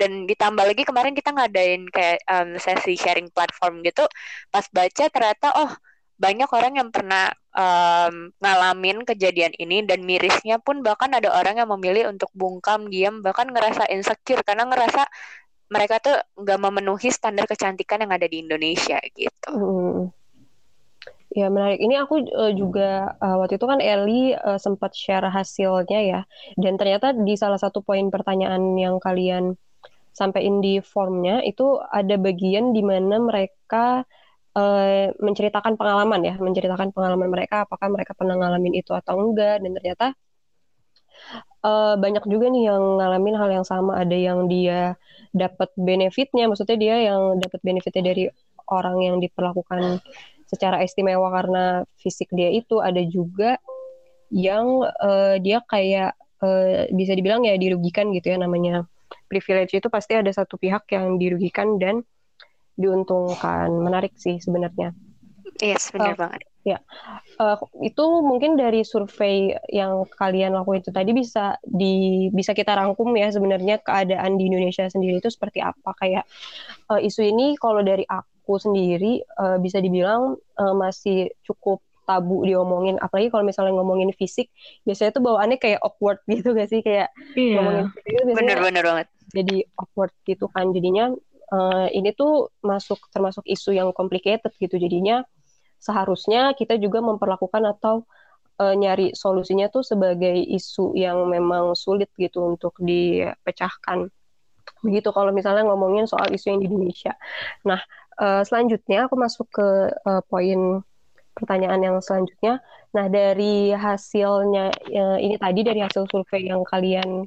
dan 0.00 0.26
ditambah 0.26 0.64
lagi 0.64 0.82
kemarin 0.82 1.14
kita 1.14 1.30
ngadain 1.30 1.86
kayak 1.92 2.18
um, 2.26 2.58
sesi 2.58 2.98
sharing 2.98 3.30
platform 3.30 3.84
gitu 3.86 4.08
pas 4.50 4.66
baca 4.72 5.04
ternyata 5.12 5.52
oh 5.60 5.70
banyak 6.22 6.46
orang 6.54 6.78
yang 6.78 6.88
pernah 6.94 7.34
um, 7.50 8.30
ngalamin 8.38 9.02
kejadian 9.02 9.50
ini 9.58 9.82
dan 9.82 10.06
mirisnya 10.06 10.62
pun 10.62 10.86
bahkan 10.86 11.10
ada 11.10 11.34
orang 11.34 11.58
yang 11.58 11.66
memilih 11.74 12.14
untuk 12.14 12.30
bungkam 12.30 12.86
diam 12.86 13.26
bahkan 13.26 13.50
ngerasa 13.50 13.90
insecure 13.90 14.46
karena 14.46 14.70
ngerasa 14.70 15.02
mereka 15.66 15.98
tuh 15.98 16.16
nggak 16.38 16.58
memenuhi 16.62 17.10
standar 17.10 17.50
kecantikan 17.50 18.06
yang 18.06 18.12
ada 18.14 18.28
di 18.30 18.44
Indonesia 18.44 19.02
gitu. 19.18 19.50
Hmm. 19.50 20.14
Ya 21.32 21.48
menarik. 21.48 21.80
Ini 21.80 22.04
aku 22.04 22.28
uh, 22.28 22.52
juga 22.52 23.16
uh, 23.16 23.40
waktu 23.40 23.56
itu 23.56 23.64
kan 23.64 23.80
Eli 23.80 24.36
uh, 24.36 24.60
sempat 24.60 24.92
share 24.92 25.32
hasilnya 25.32 26.00
ya, 26.04 26.20
dan 26.60 26.76
ternyata 26.76 27.16
di 27.16 27.40
salah 27.40 27.56
satu 27.56 27.80
poin 27.80 28.12
pertanyaan 28.12 28.76
yang 28.76 29.00
kalian 29.00 29.56
sampaikan 30.12 30.60
di 30.60 30.84
formnya 30.84 31.40
itu 31.40 31.80
ada 31.88 32.20
bagian 32.20 32.76
di 32.76 32.84
mana 32.84 33.16
mereka 33.16 34.04
uh, 34.56 35.12
menceritakan 35.18 35.76
pengalaman 35.76 36.20
ya, 36.24 36.34
menceritakan 36.36 36.92
pengalaman 36.92 37.28
mereka, 37.28 37.64
apakah 37.64 37.88
mereka 37.92 38.12
pernah 38.16 38.36
ngalamin 38.38 38.78
itu 38.78 38.92
atau 38.92 39.18
enggak, 39.20 39.60
dan 39.60 39.70
ternyata 39.76 40.06
uh, 41.64 41.94
banyak 41.96 42.24
juga 42.28 42.48
nih 42.52 42.72
yang 42.72 42.82
ngalamin 43.00 43.36
hal 43.36 43.50
yang 43.50 43.66
sama. 43.66 44.00
Ada 44.00 44.16
yang 44.16 44.46
dia 44.46 44.96
dapat 45.32 45.72
benefitnya, 45.76 46.48
maksudnya 46.48 46.76
dia 46.76 46.96
yang 47.12 47.40
dapat 47.40 47.60
benefitnya 47.64 48.04
dari 48.12 48.24
orang 48.70 48.96
yang 49.04 49.16
diperlakukan 49.18 50.00
secara 50.52 50.84
istimewa 50.84 51.32
karena 51.32 51.64
fisik 51.96 52.28
dia 52.28 52.52
itu 52.52 52.84
ada 52.84 53.00
juga 53.08 53.56
yang 54.28 54.84
uh, 54.84 55.40
dia 55.40 55.64
kayak 55.64 56.12
uh, 56.44 56.88
bisa 56.92 57.16
dibilang 57.16 57.44
ya 57.48 57.56
dirugikan 57.56 58.12
gitu 58.12 58.32
ya 58.32 58.38
namanya 58.40 58.84
privilege 59.32 59.72
itu 59.72 59.88
pasti 59.88 60.16
ada 60.16 60.28
satu 60.28 60.60
pihak 60.60 60.84
yang 60.92 61.16
dirugikan 61.16 61.80
dan 61.80 62.04
diuntungkan. 62.76 63.68
Menarik 63.70 64.16
sih 64.16 64.38
sebenarnya. 64.40 64.92
Yes 65.60 65.92
benar 65.92 66.16
uh, 66.16 66.18
banget. 66.18 66.40
ya. 66.62 66.78
Uh, 67.36 67.58
itu 67.82 68.04
mungkin 68.22 68.54
dari 68.54 68.86
survei 68.86 69.52
yang 69.68 70.06
kalian 70.16 70.54
lakukan 70.54 70.80
itu 70.80 70.90
tadi 70.94 71.10
bisa 71.12 71.58
di 71.66 72.28
bisa 72.30 72.54
kita 72.54 72.72
rangkum 72.78 73.10
ya 73.18 73.28
sebenarnya 73.34 73.82
keadaan 73.82 74.38
di 74.38 74.48
Indonesia 74.48 74.86
sendiri 74.88 75.20
itu 75.20 75.28
seperti 75.28 75.60
apa. 75.60 75.92
Kayak 75.98 76.24
uh, 76.88 77.02
isu 77.02 77.26
ini 77.26 77.58
kalau 77.58 77.82
dari 77.82 78.06
aku 78.06 78.56
sendiri 78.62 79.20
uh, 79.42 79.58
bisa 79.58 79.82
dibilang 79.82 80.38
uh, 80.56 80.74
masih 80.74 81.34
cukup 81.44 81.82
tabu 82.06 82.46
diomongin. 82.46 82.96
Apalagi 83.02 83.28
kalau 83.30 83.44
misalnya 83.46 83.74
ngomongin 83.76 84.10
fisik 84.14 84.48
biasanya 84.86 85.14
tuh 85.14 85.22
bawaannya 85.22 85.58
kayak 85.58 85.82
awkward 85.82 86.22
gitu 86.30 86.54
gak 86.54 86.70
sih? 86.70 86.80
Kayak 86.80 87.10
iya. 87.34 87.58
ngomongin 87.58 87.86
fisik 87.92 88.34
bener 88.38 88.58
bener 88.62 88.84
banget. 88.86 89.08
jadi 89.32 89.56
awkward 89.80 90.12
gitu 90.28 90.46
kan. 90.52 90.70
Jadinya 90.70 91.10
uh, 91.52 91.86
ini 91.92 92.16
tuh 92.16 92.50
masuk 92.64 92.98
termasuk 93.12 93.44
isu 93.44 93.76
yang 93.76 93.92
complicated 93.92 94.50
gitu. 94.56 94.80
Jadinya 94.80 95.22
seharusnya 95.76 96.56
kita 96.56 96.80
juga 96.80 97.04
memperlakukan 97.04 97.62
atau 97.78 98.08
uh, 98.58 98.74
nyari 98.74 99.12
solusinya 99.12 99.68
tuh 99.68 99.84
sebagai 99.84 100.34
isu 100.34 100.96
yang 100.96 101.28
memang 101.28 101.76
sulit 101.76 102.08
gitu 102.16 102.42
untuk 102.56 102.74
dipecahkan. 102.80 104.08
Begitu 104.82 105.08
kalau 105.14 105.30
misalnya 105.30 105.68
ngomongin 105.68 106.10
soal 106.10 106.26
isu 106.32 106.56
yang 106.56 106.60
di 106.64 106.66
Indonesia. 106.72 107.14
Nah 107.68 107.78
uh, 108.18 108.42
selanjutnya 108.42 109.06
aku 109.06 109.14
masuk 109.20 109.46
ke 109.52 109.68
uh, 110.08 110.22
poin 110.26 110.82
pertanyaan 111.32 111.80
yang 111.80 111.96
selanjutnya. 112.04 112.60
Nah, 112.92 113.08
dari 113.08 113.72
hasilnya 113.72 114.68
uh, 114.72 115.18
ini 115.18 115.40
tadi 115.40 115.60
dari 115.64 115.80
hasil 115.80 116.04
survei 116.12 116.52
yang 116.52 116.60
kalian 116.68 117.24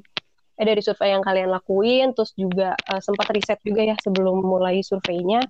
eh 0.56 0.64
dari 0.64 0.80
survei 0.80 1.12
yang 1.12 1.20
kalian 1.20 1.52
lakuin 1.52 2.16
terus 2.16 2.32
juga 2.32 2.72
uh, 2.88 3.00
sempat 3.00 3.28
riset 3.32 3.60
juga 3.60 3.84
ya 3.84 3.96
sebelum 4.00 4.40
mulai 4.40 4.80
surveinya. 4.80 5.44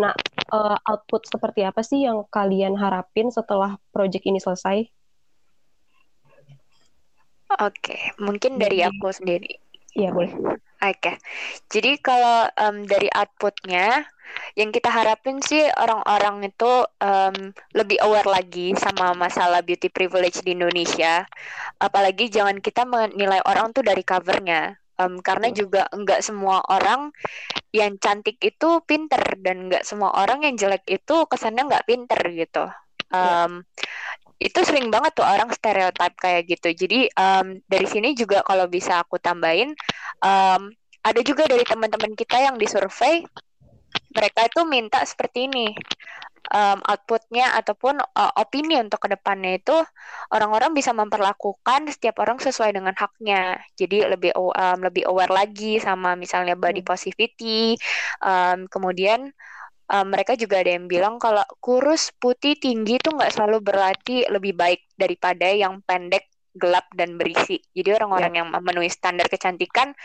Nah, 0.00 0.16
uh, 0.52 0.76
output 0.88 1.28
seperti 1.28 1.64
apa 1.64 1.84
sih 1.84 2.08
yang 2.08 2.24
kalian 2.32 2.76
harapin 2.76 3.28
setelah 3.28 3.76
project 3.92 4.24
ini 4.24 4.40
selesai? 4.40 4.88
Oke, 7.60 8.14
mungkin 8.22 8.62
dari 8.62 8.80
aku 8.86 9.10
sendiri. 9.10 9.58
Iya, 9.98 10.14
boleh. 10.14 10.30
Oke, 10.80 11.18
jadi 11.68 11.98
kalau 12.00 12.48
um, 12.56 12.86
dari 12.88 13.10
outputnya, 13.12 14.06
yang 14.58 14.70
kita 14.74 14.90
harapin 14.90 15.38
sih 15.40 15.62
orang-orang 15.78 16.50
itu 16.50 16.72
um, 17.02 17.36
lebih 17.74 17.98
aware 18.02 18.26
lagi 18.26 18.74
sama 18.76 19.14
masalah 19.14 19.62
beauty 19.62 19.88
privilege 19.88 20.42
di 20.42 20.54
Indonesia. 20.54 21.26
Apalagi 21.78 22.28
jangan 22.28 22.58
kita 22.58 22.84
menilai 22.84 23.40
orang 23.46 23.70
tuh 23.70 23.86
dari 23.86 24.02
covernya, 24.02 24.74
um, 25.00 25.18
karena 25.24 25.48
juga 25.54 25.88
enggak 25.94 26.20
semua 26.20 26.60
orang 26.68 27.14
yang 27.72 27.96
cantik 27.96 28.36
itu 28.42 28.82
pinter 28.84 29.22
dan 29.40 29.70
enggak 29.70 29.86
semua 29.86 30.12
orang 30.18 30.44
yang 30.44 30.54
jelek 30.58 30.84
itu 30.90 31.16
kesannya 31.30 31.70
enggak 31.70 31.86
pinter 31.88 32.20
gitu. 32.34 32.64
Um, 33.10 33.66
itu 34.40 34.56
sering 34.64 34.88
banget 34.88 35.12
tuh 35.18 35.26
orang 35.26 35.52
stereotip 35.52 36.16
kayak 36.16 36.48
gitu. 36.48 36.72
Jadi 36.72 37.12
um, 37.12 37.60
dari 37.68 37.84
sini 37.84 38.16
juga 38.16 38.40
kalau 38.40 38.64
bisa 38.70 39.04
aku 39.04 39.20
tambahin, 39.20 39.76
um, 40.24 40.72
ada 41.00 41.20
juga 41.20 41.44
dari 41.44 41.64
teman-teman 41.64 42.16
kita 42.16 42.40
yang 42.40 42.56
disurvey, 42.56 43.24
mereka 44.14 44.46
itu 44.46 44.60
minta 44.66 45.02
seperti 45.06 45.46
ini. 45.50 45.68
Um, 46.50 46.82
outputnya 46.82 47.52
ataupun 47.62 48.00
uh, 48.00 48.32
opini 48.40 48.80
untuk 48.80 49.06
ke 49.06 49.12
depannya 49.12 49.60
itu 49.60 49.76
orang-orang 50.34 50.72
bisa 50.72 50.90
memperlakukan 50.90 51.86
setiap 51.92 52.16
orang 52.18 52.40
sesuai 52.40 52.74
dengan 52.74 52.96
haknya 52.96 53.60
jadi 53.76 54.08
lebih 54.16 54.34
um, 54.34 54.78
lebih 54.82 55.04
aware 55.06 55.30
lagi 55.30 55.78
sama 55.78 56.16
misalnya 56.16 56.56
body 56.56 56.80
hmm. 56.80 56.90
positivity 56.90 57.76
um, 58.24 58.66
kemudian 58.72 59.30
um, 59.90 60.06
mereka 60.06 60.38
juga 60.38 60.62
ada 60.62 60.70
yang 60.74 60.86
bilang 60.86 61.18
kalau 61.18 61.42
kurus 61.58 62.14
putih 62.16 62.54
tinggi 62.56 62.96
itu 62.96 63.10
nggak 63.10 63.34
selalu 63.34 63.58
berarti 63.60 64.24
lebih 64.30 64.54
baik 64.54 64.86
daripada 64.94 65.50
yang 65.50 65.82
pendek 65.82 66.29
gelap 66.60 66.86
dan 66.92 67.16
berisi. 67.16 67.56
Jadi 67.72 67.96
orang-orang 67.96 68.32
yeah. 68.36 68.38
yang 68.44 68.48
memenuhi 68.52 68.92
standar 68.92 69.26
kecantikan 69.32 69.96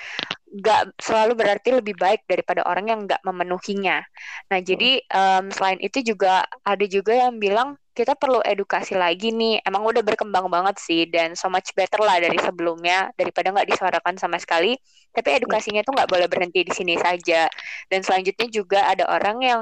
nggak 0.56 0.96
selalu 0.96 1.36
berarti 1.36 1.76
lebih 1.76 2.00
baik 2.00 2.24
daripada 2.24 2.64
orang 2.64 2.88
yang 2.88 3.00
nggak 3.04 3.20
memenuhinya. 3.28 4.00
Nah, 4.48 4.60
jadi 4.64 5.04
um, 5.12 5.52
selain 5.52 5.84
itu 5.84 6.00
juga 6.00 6.48
ada 6.64 6.86
juga 6.88 7.12
yang 7.12 7.36
bilang 7.36 7.76
kita 7.96 8.16
perlu 8.16 8.44
edukasi 8.44 8.96
lagi 8.96 9.32
nih. 9.32 9.64
Emang 9.64 9.84
udah 9.88 10.04
berkembang 10.04 10.52
banget 10.52 10.76
sih 10.80 11.08
dan 11.08 11.36
so 11.36 11.48
much 11.48 11.72
better 11.76 12.04
lah 12.04 12.20
dari 12.20 12.36
sebelumnya 12.40 13.12
daripada 13.16 13.52
nggak 13.56 13.68
disuarakan 13.72 14.16
sama 14.20 14.40
sekali. 14.40 14.76
Tapi 15.16 15.44
edukasinya 15.44 15.84
tuh 15.84 15.96
nggak 15.96 16.12
boleh 16.12 16.28
berhenti 16.28 16.68
di 16.68 16.72
sini 16.76 17.00
saja. 17.00 17.48
Dan 17.88 18.04
selanjutnya 18.04 18.48
juga 18.52 18.80
ada 18.92 19.08
orang 19.08 19.38
yang 19.44 19.62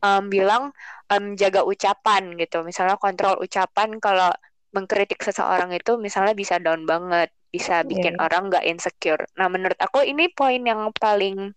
um, 0.00 0.32
bilang 0.32 0.72
um, 1.12 1.36
jaga 1.36 1.60
ucapan 1.64 2.36
gitu. 2.40 2.64
Misalnya 2.64 2.96
kontrol 2.96 3.36
ucapan 3.40 4.00
kalau 4.00 4.32
mengkritik 4.74 5.22
seseorang 5.22 5.70
itu 5.70 5.96
misalnya 5.96 6.34
bisa 6.34 6.58
down 6.58 6.84
banget, 6.84 7.30
bisa 7.48 7.86
bikin 7.86 8.18
yeah. 8.18 8.24
orang 8.26 8.50
nggak 8.50 8.66
insecure. 8.66 9.22
Nah 9.38 9.46
menurut 9.46 9.78
aku 9.78 10.02
ini 10.02 10.28
poin 10.34 10.60
yang 10.60 10.90
paling 10.98 11.54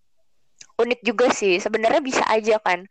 unik 0.77 1.01
juga 1.01 1.33
sih 1.33 1.57
sebenarnya 1.57 2.05
bisa 2.05 2.21
aja 2.29 2.61
kan 2.61 2.85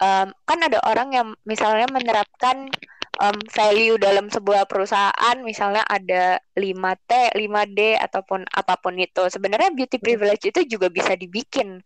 um, 0.00 0.32
kan 0.48 0.58
ada 0.64 0.80
orang 0.88 1.12
yang 1.12 1.28
misalnya 1.44 1.84
menerapkan 1.92 2.72
um, 3.20 3.36
value 3.50 3.98
dalam 4.00 4.30
sebuah 4.32 4.64
perusahaan 4.64 5.36
misalnya 5.42 5.84
ada 5.84 6.40
5T, 6.54 7.34
5D 7.34 7.80
ataupun 7.98 8.46
apa 8.48 8.74
pun 8.78 8.94
itu. 8.98 9.26
Sebenarnya 9.30 9.74
beauty 9.74 9.98
privilege 9.98 10.50
itu 10.50 10.64
juga 10.66 10.88
bisa 10.88 11.14
dibikin 11.18 11.82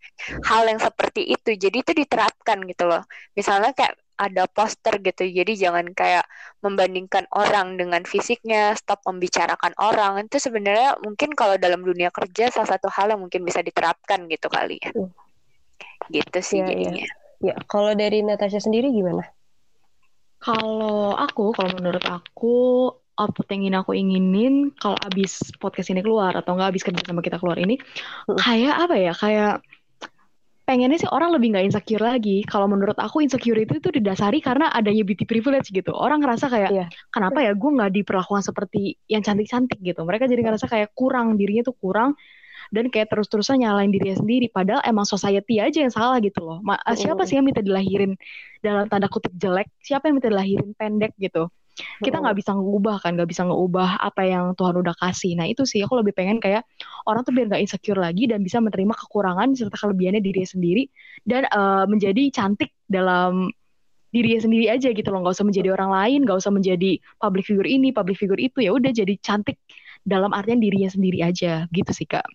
hal 0.46 0.68
yang 0.68 0.80
seperti 0.80 1.32
itu. 1.32 1.56
Jadi 1.56 1.76
itu 1.82 1.92
diterapkan 1.96 2.62
gitu 2.68 2.88
loh. 2.88 3.02
Misalnya 3.36 3.72
kayak 3.76 3.96
ada 4.18 4.44
poster 4.50 4.98
gitu. 5.00 5.24
Jadi 5.24 5.52
jangan 5.56 5.90
kayak 5.92 6.26
membandingkan 6.60 7.26
orang 7.32 7.76
dengan 7.76 8.04
fisiknya, 8.04 8.76
stop 8.78 9.02
membicarakan 9.08 9.72
orang. 9.80 10.24
Itu 10.26 10.38
sebenarnya 10.38 11.00
mungkin 11.02 11.32
kalau 11.36 11.56
dalam 11.56 11.82
dunia 11.82 12.12
kerja 12.12 12.52
salah 12.52 12.70
satu 12.76 12.88
hal 12.92 13.16
yang 13.16 13.20
mungkin 13.20 13.42
bisa 13.42 13.64
diterapkan 13.64 14.28
gitu 14.30 14.46
kali 14.52 14.78
ya 14.82 14.90
gitu 16.10 16.38
sih 16.42 16.58
ya, 16.62 16.66
jadinya. 16.66 17.04
Ya. 17.04 17.10
ya, 17.52 17.56
kalau 17.70 17.92
dari 17.94 18.24
Natasha 18.24 18.58
sendiri 18.58 18.90
gimana? 18.90 19.22
Kalau 20.42 21.14
aku, 21.14 21.54
kalau 21.54 21.70
menurut 21.78 22.02
aku 22.02 22.90
output 23.14 23.46
yang 23.52 23.68
ingin 23.68 23.76
aku 23.78 23.92
inginin 23.94 24.54
kalau 24.74 24.96
abis 25.04 25.52
podcast 25.60 25.92
ini 25.92 26.00
keluar 26.00 26.32
atau 26.32 26.56
nggak 26.56 26.74
abis 26.74 26.82
kerja 26.82 27.04
sama 27.04 27.20
kita 27.20 27.36
keluar 27.36 27.60
ini 27.60 27.76
hmm. 27.76 28.40
kayak 28.40 28.74
apa 28.88 28.96
ya 28.96 29.12
kayak 29.12 29.54
pengennya 30.62 30.98
sih 30.98 31.10
orang 31.10 31.34
lebih 31.34 31.52
nggak 31.52 31.66
insecure 31.68 32.02
lagi. 32.02 32.46
Kalau 32.46 32.70
menurut 32.70 32.94
aku 32.96 33.20
insecurity 33.20 33.78
itu 33.82 33.90
didasari 33.90 34.38
karena 34.38 34.70
adanya 34.70 35.02
beauty 35.02 35.26
privilege 35.26 35.68
gitu. 35.74 35.90
Orang 35.92 36.22
ngerasa 36.22 36.46
kayak 36.48 36.70
Iya. 36.70 36.86
kenapa 37.10 37.42
ya 37.42 37.52
gue 37.52 37.70
nggak 37.70 37.92
diperlakukan 38.02 38.42
seperti 38.46 38.96
yang 39.10 39.20
cantik-cantik 39.20 39.78
gitu. 39.82 40.00
Mereka 40.06 40.30
jadi 40.30 40.40
ngerasa 40.46 40.66
kayak 40.70 40.94
kurang 40.94 41.34
dirinya 41.36 41.66
tuh 41.66 41.76
kurang 41.76 42.14
dan 42.72 42.88
kayak 42.88 43.10
terus-terusan 43.12 43.60
nyalain 43.60 43.90
dirinya 43.92 44.16
sendiri. 44.16 44.48
Padahal 44.48 44.80
emang 44.86 45.04
society 45.04 45.58
aja 45.60 45.82
yang 45.82 45.92
salah 45.92 46.22
gitu 46.22 46.40
loh. 46.40 46.58
Ma 46.62 46.78
siapa 46.94 47.22
Mm. 47.22 47.28
sih 47.28 47.34
yang 47.36 47.46
minta 47.46 47.60
dilahirin 47.60 48.12
dalam 48.62 48.86
tanda 48.88 49.10
kutip 49.12 49.34
jelek? 49.36 49.68
Siapa 49.82 50.08
yang 50.08 50.22
minta 50.22 50.30
dilahirin 50.32 50.72
pendek 50.78 51.12
gitu? 51.18 51.50
Kita 52.04 52.20
nggak 52.20 52.36
bisa 52.36 52.52
ngeubah 52.52 52.96
kan, 53.00 53.16
nggak 53.16 53.30
bisa 53.30 53.42
ngeubah 53.48 54.00
apa 54.00 54.22
yang 54.28 54.52
Tuhan 54.58 54.74
udah 54.76 54.94
kasih. 54.98 55.32
Nah 55.38 55.48
itu 55.48 55.64
sih 55.64 55.80
aku 55.80 56.00
lebih 56.00 56.12
pengen 56.12 56.38
kayak 56.42 56.68
orang 57.08 57.24
tuh 57.24 57.32
biar 57.32 57.48
nggak 57.48 57.62
insecure 57.64 57.96
lagi 57.96 58.28
dan 58.28 58.44
bisa 58.44 58.60
menerima 58.60 58.92
kekurangan 58.92 59.56
serta 59.56 59.76
kelebihannya 59.80 60.20
dirinya 60.20 60.48
sendiri 60.48 60.82
dan 61.24 61.48
eh, 61.48 61.84
menjadi 61.88 62.22
cantik 62.34 62.70
dalam 62.84 63.48
dirinya 64.12 64.40
sendiri 64.44 64.68
aja 64.68 64.92
gitu 64.92 65.08
loh. 65.08 65.24
Nggak 65.24 65.34
usah 65.40 65.46
menjadi 65.48 65.68
orang 65.72 65.90
lain 65.90 66.18
nggak 66.28 66.38
usah 66.38 66.52
menjadi 66.52 67.00
public 67.16 67.44
figure 67.48 67.68
ini 67.68 67.88
public 67.94 68.20
figure 68.20 68.40
itu. 68.40 68.58
Ya 68.60 68.76
udah 68.76 68.92
jadi 68.92 69.14
cantik 69.22 69.56
dalam 70.04 70.36
artian 70.36 70.60
dirinya 70.60 70.92
sendiri 70.92 71.24
aja. 71.24 71.64
Gitu 71.72 71.92
sih 71.96 72.04
kak 72.04 72.26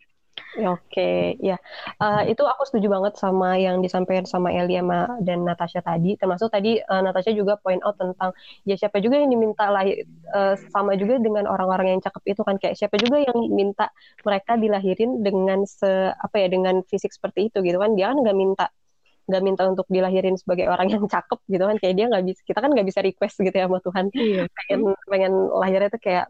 Oke, 0.73 1.01
ya 1.47 1.55
Eh, 2.01 2.21
itu 2.31 2.41
aku 2.51 2.61
setuju 2.67 2.87
banget 2.95 3.13
sama 3.23 3.47
yang 3.65 3.77
disampaikan 3.85 4.25
sama 4.25 4.49
Elia 4.57 4.81
ma- 4.81 5.17
dan 5.27 5.45
Natasha 5.47 5.79
tadi. 5.85 6.17
Termasuk 6.19 6.49
tadi 6.55 6.69
eh, 6.81 7.01
Natasha 7.05 7.31
juga 7.39 7.53
point 7.61 7.81
out 7.85 7.95
tentang 8.01 8.31
ya 8.69 8.73
siapa 8.79 8.97
juga 9.05 9.15
yang 9.21 9.29
diminta 9.33 9.69
lahir 9.75 9.95
eh, 10.37 10.53
sama 10.73 10.91
juga 11.01 11.13
dengan 11.25 11.45
orang-orang 11.53 11.87
yang 11.97 12.01
cakep 12.05 12.23
itu 12.33 12.41
kan. 12.47 12.55
Kayak 12.61 12.75
siapa 12.79 12.95
juga 13.03 13.17
yang 13.27 13.37
minta 13.59 13.85
mereka 14.25 14.51
dilahirin 14.57 15.11
dengan 15.25 15.59
se 15.69 15.89
apa 16.25 16.35
ya 16.41 16.47
dengan 16.53 16.75
fisik 16.89 17.11
seperti 17.13 17.39
itu 17.53 17.57
gitu 17.67 17.77
kan. 17.83 17.91
Dia 17.97 18.05
kan 18.13 18.17
nggak 18.23 18.37
minta 18.37 18.65
nggak 19.27 19.43
minta 19.47 19.63
untuk 19.71 19.87
dilahirin 19.91 20.35
sebagai 20.39 20.65
orang 20.73 20.87
yang 20.93 21.03
cakep 21.13 21.39
gitu 21.51 21.63
kan. 21.69 21.75
Kayak 21.81 21.93
dia 21.99 22.05
nggak 22.11 22.23
bisa 22.29 22.41
kita 22.49 22.59
kan 22.63 22.69
nggak 22.73 22.87
bisa 22.89 23.01
request 23.03 23.35
gitu 23.43 23.55
ya 23.55 23.65
sama 23.69 23.79
Tuhan. 23.85 24.05
Iya. 24.15 24.41
Pengen 24.57 24.79
pengen 25.11 25.33
lahirnya 25.61 25.89
tuh 25.93 26.01
kayak 26.05 26.25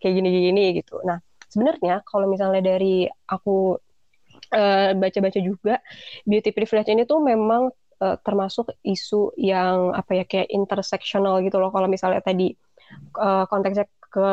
kayak 0.00 0.14
gini-gini 0.18 0.62
gitu. 0.82 0.92
Nah, 1.08 1.18
sebenarnya 1.52 2.00
kalau 2.08 2.26
misalnya 2.32 2.64
dari 2.64 3.04
aku 3.28 3.76
eh, 4.52 4.96
baca-baca 4.96 5.40
juga 5.40 5.74
beauty 6.24 6.50
privilege 6.56 6.88
ini 6.88 7.04
tuh 7.04 7.20
memang 7.20 7.68
eh, 8.00 8.16
termasuk 8.24 8.72
isu 8.80 9.36
yang 9.36 9.92
apa 9.92 10.12
ya 10.18 10.24
kayak 10.24 10.48
intersectional 10.48 11.40
gitu 11.44 11.60
loh. 11.60 11.68
Kalau 11.68 11.88
misalnya 11.92 12.24
tadi 12.24 12.56
eh, 13.20 13.44
konteksnya 13.50 13.86
ke 14.12 14.28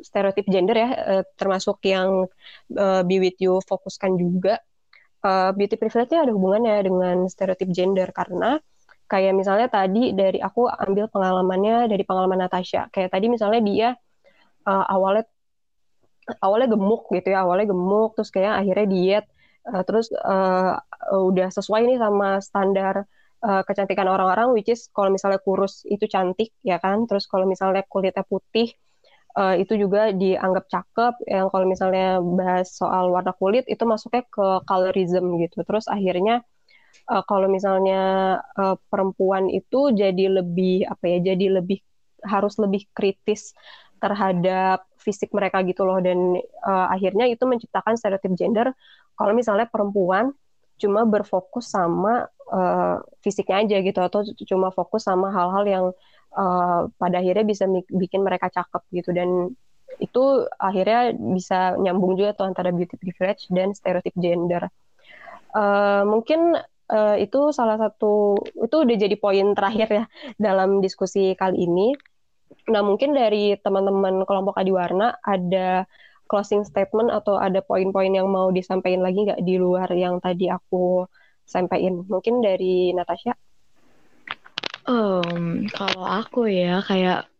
stereotip 0.00 0.46
gender 0.48 0.76
ya, 0.76 0.90
eh, 0.96 1.22
termasuk 1.36 1.80
yang 1.84 2.28
eh, 2.76 3.02
Be 3.08 3.16
With 3.22 3.38
You 3.40 3.60
fokuskan 3.64 4.16
juga. 4.20 4.60
Eh, 5.20 5.50
beauty 5.56 5.76
privilege-nya 5.76 6.24
ada 6.24 6.32
hubungannya 6.32 6.76
dengan 6.80 7.16
stereotip 7.28 7.68
gender 7.72 8.08
karena 8.16 8.56
kayak 9.10 9.34
misalnya 9.34 9.66
tadi 9.66 10.14
dari 10.14 10.38
aku 10.38 10.70
ambil 10.70 11.10
pengalamannya 11.10 11.90
dari 11.90 12.06
pengalaman 12.06 12.46
Natasha. 12.46 12.86
Kayak 12.94 13.10
tadi 13.10 13.26
misalnya 13.26 13.60
dia 13.60 13.88
uh, 14.70 14.84
awalnya 14.86 15.26
awalnya 16.38 16.68
gemuk 16.74 17.10
gitu 17.10 17.28
ya, 17.34 17.42
awalnya 17.42 17.66
gemuk 17.72 18.14
terus 18.14 18.30
kayak 18.30 18.62
akhirnya 18.62 18.86
diet 18.86 19.24
uh, 19.66 19.82
terus 19.82 20.08
uh, 20.14 20.78
udah 21.10 21.48
sesuai 21.50 21.84
nih 21.90 21.98
sama 21.98 22.38
standar 22.40 23.08
uh, 23.44 23.62
kecantikan 23.64 24.06
orang-orang 24.08 24.52
which 24.52 24.68
is 24.68 24.88
kalau 24.92 25.08
misalnya 25.12 25.40
kurus 25.42 25.84
itu 25.88 26.04
cantik 26.06 26.52
ya 26.64 26.76
kan. 26.80 27.04
Terus 27.08 27.24
kalau 27.26 27.48
misalnya 27.48 27.82
kulitnya 27.88 28.24
putih 28.24 28.72
uh, 29.36 29.56
itu 29.56 29.76
juga 29.76 30.12
dianggap 30.12 30.64
cakep. 30.68 31.14
Yang 31.28 31.46
kalau 31.52 31.66
misalnya 31.68 32.06
bahas 32.20 32.68
soal 32.76 33.10
warna 33.12 33.32
kulit 33.36 33.64
itu 33.68 33.82
masuknya 33.88 34.24
ke 34.28 34.46
colorism 34.68 35.40
gitu. 35.40 35.64
Terus 35.64 35.88
akhirnya 35.88 36.44
uh, 37.08 37.22
kalau 37.24 37.48
misalnya 37.48 38.00
uh, 38.56 38.76
perempuan 38.92 39.48
itu 39.50 39.92
jadi 39.92 40.40
lebih 40.42 40.86
apa 40.88 41.04
ya 41.08 41.18
jadi 41.34 41.60
lebih 41.60 41.80
harus 42.20 42.60
lebih 42.60 42.84
kritis 42.92 43.56
terhadap 43.96 44.84
fisik 45.00 45.32
mereka 45.32 45.64
gitu 45.64 45.82
loh. 45.88 45.98
Dan 45.98 46.36
uh, 46.64 46.86
akhirnya 46.92 47.26
itu 47.26 47.42
menciptakan 47.48 47.96
stereotip 47.96 48.36
gender 48.36 48.76
kalau 49.16 49.32
misalnya 49.32 49.66
perempuan 49.68 50.32
cuma 50.80 51.04
berfokus 51.04 51.68
sama 51.68 52.24
uh, 52.48 52.96
fisiknya 53.20 53.60
aja 53.60 53.76
gitu 53.84 54.00
atau 54.00 54.24
cuma 54.48 54.72
fokus 54.72 55.04
sama 55.04 55.28
hal-hal 55.28 55.64
yang 55.68 55.84
uh, 56.36 56.88
pada 56.96 57.20
akhirnya 57.20 57.44
bisa 57.44 57.68
bikin 57.92 58.24
mereka 58.24 58.48
cakep 58.48 58.82
gitu. 58.92 59.12
Dan 59.12 59.52
itu 60.00 60.48
akhirnya 60.56 61.12
bisa 61.12 61.76
nyambung 61.76 62.16
juga 62.16 62.32
tuh 62.32 62.48
antara 62.48 62.72
beauty 62.72 62.96
privilege 62.96 63.50
dan 63.52 63.76
stereotip 63.76 64.16
gender. 64.16 64.72
Uh, 65.50 66.06
mungkin 66.06 66.56
uh, 66.88 67.16
itu 67.18 67.50
salah 67.52 67.76
satu 67.76 68.38
itu 68.42 68.76
udah 68.76 68.96
jadi 68.96 69.16
poin 69.18 69.52
terakhir 69.52 69.88
ya 69.88 70.04
dalam 70.40 70.80
diskusi 70.80 71.36
kali 71.36 71.68
ini. 71.68 71.92
Nah 72.68 72.82
mungkin 72.84 73.16
dari 73.16 73.56
teman-teman 73.56 74.26
kelompok 74.28 74.60
Adiwarna 74.60 75.16
ada 75.24 75.88
closing 76.30 76.62
statement 76.68 77.10
atau 77.10 77.40
ada 77.40 77.58
poin-poin 77.64 78.12
yang 78.12 78.28
mau 78.30 78.52
disampaikan 78.52 79.02
lagi 79.02 79.24
nggak 79.26 79.42
di 79.42 79.56
luar 79.58 79.88
yang 79.94 80.20
tadi 80.20 80.50
aku 80.50 81.08
sampaikan? 81.48 82.04
Mungkin 82.06 82.44
dari 82.44 82.92
Natasha. 82.94 83.34
Um, 84.88 85.66
kalau 85.70 86.02
aku 86.02 86.50
ya 86.50 86.82
kayak 86.82 87.30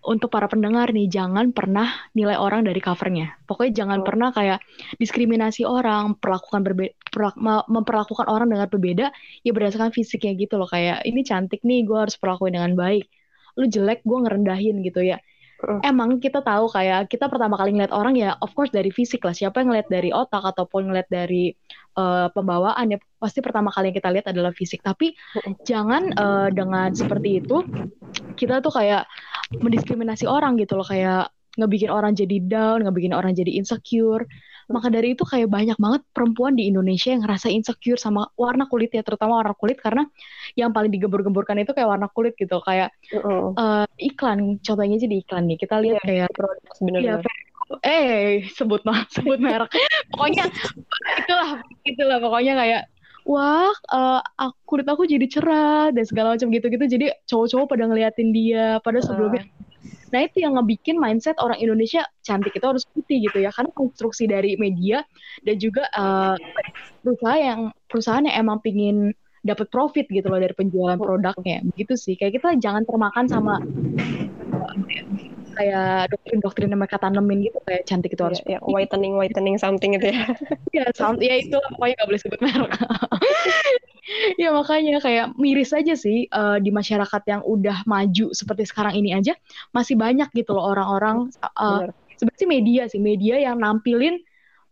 untuk 0.00 0.32
para 0.32 0.48
pendengar 0.48 0.88
nih 0.96 1.12
jangan 1.12 1.52
pernah 1.52 1.92
nilai 2.16 2.36
orang 2.40 2.64
dari 2.64 2.80
covernya. 2.80 3.36
Pokoknya 3.44 3.84
jangan 3.84 4.00
Oh. 4.00 4.06
pernah 4.06 4.32
kayak 4.32 4.58
diskriminasi 4.96 5.68
orang, 5.68 6.16
perlakukan 6.16 6.64
berbeda, 6.64 6.94
memperlakukan 7.68 8.26
orang 8.30 8.48
dengan 8.48 8.68
berbeda 8.70 9.06
ya 9.44 9.50
berdasarkan 9.52 9.92
fisiknya 9.92 10.32
gitu 10.40 10.56
loh 10.56 10.68
kayak 10.70 11.04
ini 11.04 11.20
cantik 11.20 11.60
nih 11.66 11.84
gue 11.84 11.98
harus 12.00 12.16
perlakuin 12.16 12.56
dengan 12.56 12.72
baik. 12.78 13.06
Lu 13.60 13.68
jelek 13.68 14.00
gue 14.02 14.18
ngerendahin 14.24 14.80
gitu 14.80 15.04
ya. 15.04 15.20
Uh. 15.60 15.76
Emang 15.84 16.16
kita 16.16 16.40
tahu 16.40 16.72
kayak 16.72 17.12
kita 17.12 17.28
pertama 17.28 17.60
kali 17.60 17.76
ngeliat 17.76 17.92
orang 17.92 18.16
ya 18.16 18.32
of 18.40 18.56
course 18.56 18.72
dari 18.72 18.88
fisik 18.88 19.20
lah. 19.28 19.36
Siapa 19.36 19.60
yang 19.60 19.76
ngeliat 19.76 19.88
dari 19.92 20.08
otak 20.08 20.40
ataupun 20.40 20.88
ngeliat 20.88 21.08
dari 21.12 21.52
uh, 22.00 22.32
pembawaan 22.32 22.96
ya 22.96 22.98
pasti 23.20 23.44
pertama 23.44 23.68
kali 23.68 23.92
yang 23.92 23.96
kita 24.00 24.08
lihat 24.08 24.26
adalah 24.32 24.56
fisik. 24.56 24.80
Tapi 24.80 25.12
jangan 25.68 26.16
uh, 26.16 26.48
dengan 26.48 26.96
seperti 26.96 27.44
itu 27.44 27.60
kita 28.40 28.64
tuh 28.64 28.72
kayak 28.72 29.04
mendiskriminasi 29.60 30.24
orang 30.24 30.56
gitu 30.56 30.80
loh 30.80 30.86
kayak 30.88 31.28
ngebikin 31.58 31.90
orang 31.92 32.16
jadi 32.16 32.40
down, 32.46 32.86
ngebikin 32.88 33.12
orang 33.12 33.36
jadi 33.36 33.52
insecure. 33.52 34.24
Maka 34.70 34.86
dari 34.86 35.18
itu 35.18 35.26
kayak 35.26 35.50
banyak 35.50 35.74
banget 35.76 36.02
perempuan 36.14 36.54
di 36.54 36.70
Indonesia 36.70 37.10
yang 37.10 37.26
ngerasa 37.26 37.50
insecure 37.50 37.98
sama 37.98 38.30
warna 38.38 38.70
kulitnya, 38.70 39.02
terutama 39.02 39.42
warna 39.42 39.54
kulit 39.58 39.82
karena 39.82 40.06
yang 40.54 40.70
paling 40.70 40.94
digembur-gemburkan 40.94 41.58
itu 41.58 41.74
kayak 41.74 41.90
warna 41.90 42.06
kulit 42.06 42.38
gitu, 42.38 42.62
kayak 42.62 42.94
Uh-uh. 43.10 43.52
uh, 43.58 43.84
iklan. 43.98 44.62
Contohnya 44.62 44.94
aja 44.96 45.08
di 45.10 45.18
iklan 45.26 45.50
nih, 45.50 45.58
kita 45.58 45.82
lihat 45.82 45.98
Iya, 46.06 46.06
kayak 46.06 46.30
sebenarnya. 46.78 47.14
ya, 47.18 47.80
eh 47.82 48.46
sebut 48.54 48.82
mah 48.86 49.06
sebut 49.14 49.38
merek. 49.38 49.70
pokoknya 50.14 50.50
itulah 51.22 51.50
itulah 51.86 52.18
pokoknya 52.18 52.54
kayak 52.58 52.82
wah 53.26 53.70
uh, 53.94 54.18
aku, 54.38 54.54
kulit 54.66 54.86
aku 54.90 55.02
jadi 55.06 55.26
cerah 55.30 55.90
dan 55.94 56.04
segala 56.06 56.34
macam 56.34 56.50
gitu-gitu. 56.50 56.84
Jadi 56.86 57.06
cowok-cowok 57.26 57.66
pada 57.70 57.84
ngeliatin 57.86 58.30
dia 58.34 58.78
pada 58.82 58.98
sebelumnya 59.02 59.46
Nah 60.10 60.20
itu 60.26 60.42
yang 60.42 60.58
ngebikin 60.58 60.98
mindset 60.98 61.38
orang 61.38 61.58
Indonesia 61.58 62.02
cantik 62.22 62.54
itu 62.54 62.66
harus 62.66 62.84
putih 62.90 63.22
gitu 63.26 63.38
ya. 63.42 63.50
Karena 63.54 63.70
konstruksi 63.74 64.26
dari 64.26 64.58
media 64.58 65.02
dan 65.46 65.56
juga 65.56 65.86
uh, 65.94 66.36
perusahaan 67.02 67.40
yang 67.40 67.60
perusahaan 67.86 68.24
yang 68.26 68.36
emang 68.46 68.58
pingin 68.62 69.14
dapat 69.40 69.72
profit 69.72 70.04
gitu 70.12 70.28
loh 70.28 70.38
dari 70.42 70.52
penjualan 70.52 71.00
produknya. 71.00 71.64
Begitu 71.72 71.94
sih. 71.96 72.14
Kayak 72.18 72.42
kita 72.42 72.48
jangan 72.60 72.82
termakan 72.84 73.24
sama 73.30 73.54
kayak 75.60 76.08
doktrin-doktrin 76.14 76.72
yang 76.72 76.80
mereka 76.80 76.96
tanemin 76.96 77.44
gitu 77.44 77.58
kayak 77.68 77.84
cantik 77.84 78.16
itu 78.16 78.22
harus 78.24 78.40
ya, 78.48 78.56
ya, 78.56 78.58
whitening 78.64 79.18
whitening 79.18 79.60
something 79.60 79.92
gitu 79.98 80.08
ya. 80.08 80.24
ya, 80.72 80.84
sound, 80.96 81.20
ya 81.20 81.36
itu 81.36 81.58
pokoknya 81.76 82.00
gak 82.00 82.08
boleh 82.08 82.20
sebut 82.20 82.40
merek. 82.40 82.70
ya 84.42 84.50
makanya 84.50 84.98
kayak 84.98 85.38
miris 85.38 85.70
aja 85.70 85.94
sih 85.94 86.26
uh, 86.30 86.58
di 86.58 86.74
masyarakat 86.74 87.22
yang 87.30 87.42
udah 87.46 87.86
maju 87.86 88.34
seperti 88.34 88.66
sekarang 88.66 88.98
ini 88.98 89.14
aja 89.14 89.36
masih 89.70 89.94
banyak 89.94 90.26
gitu 90.34 90.54
loh 90.56 90.74
orang-orang 90.74 91.30
uh, 91.58 91.86
sebenarnya 92.18 92.48
media 92.48 92.82
sih 92.90 93.00
media 93.00 93.38
yang 93.38 93.62
nampilin 93.62 94.20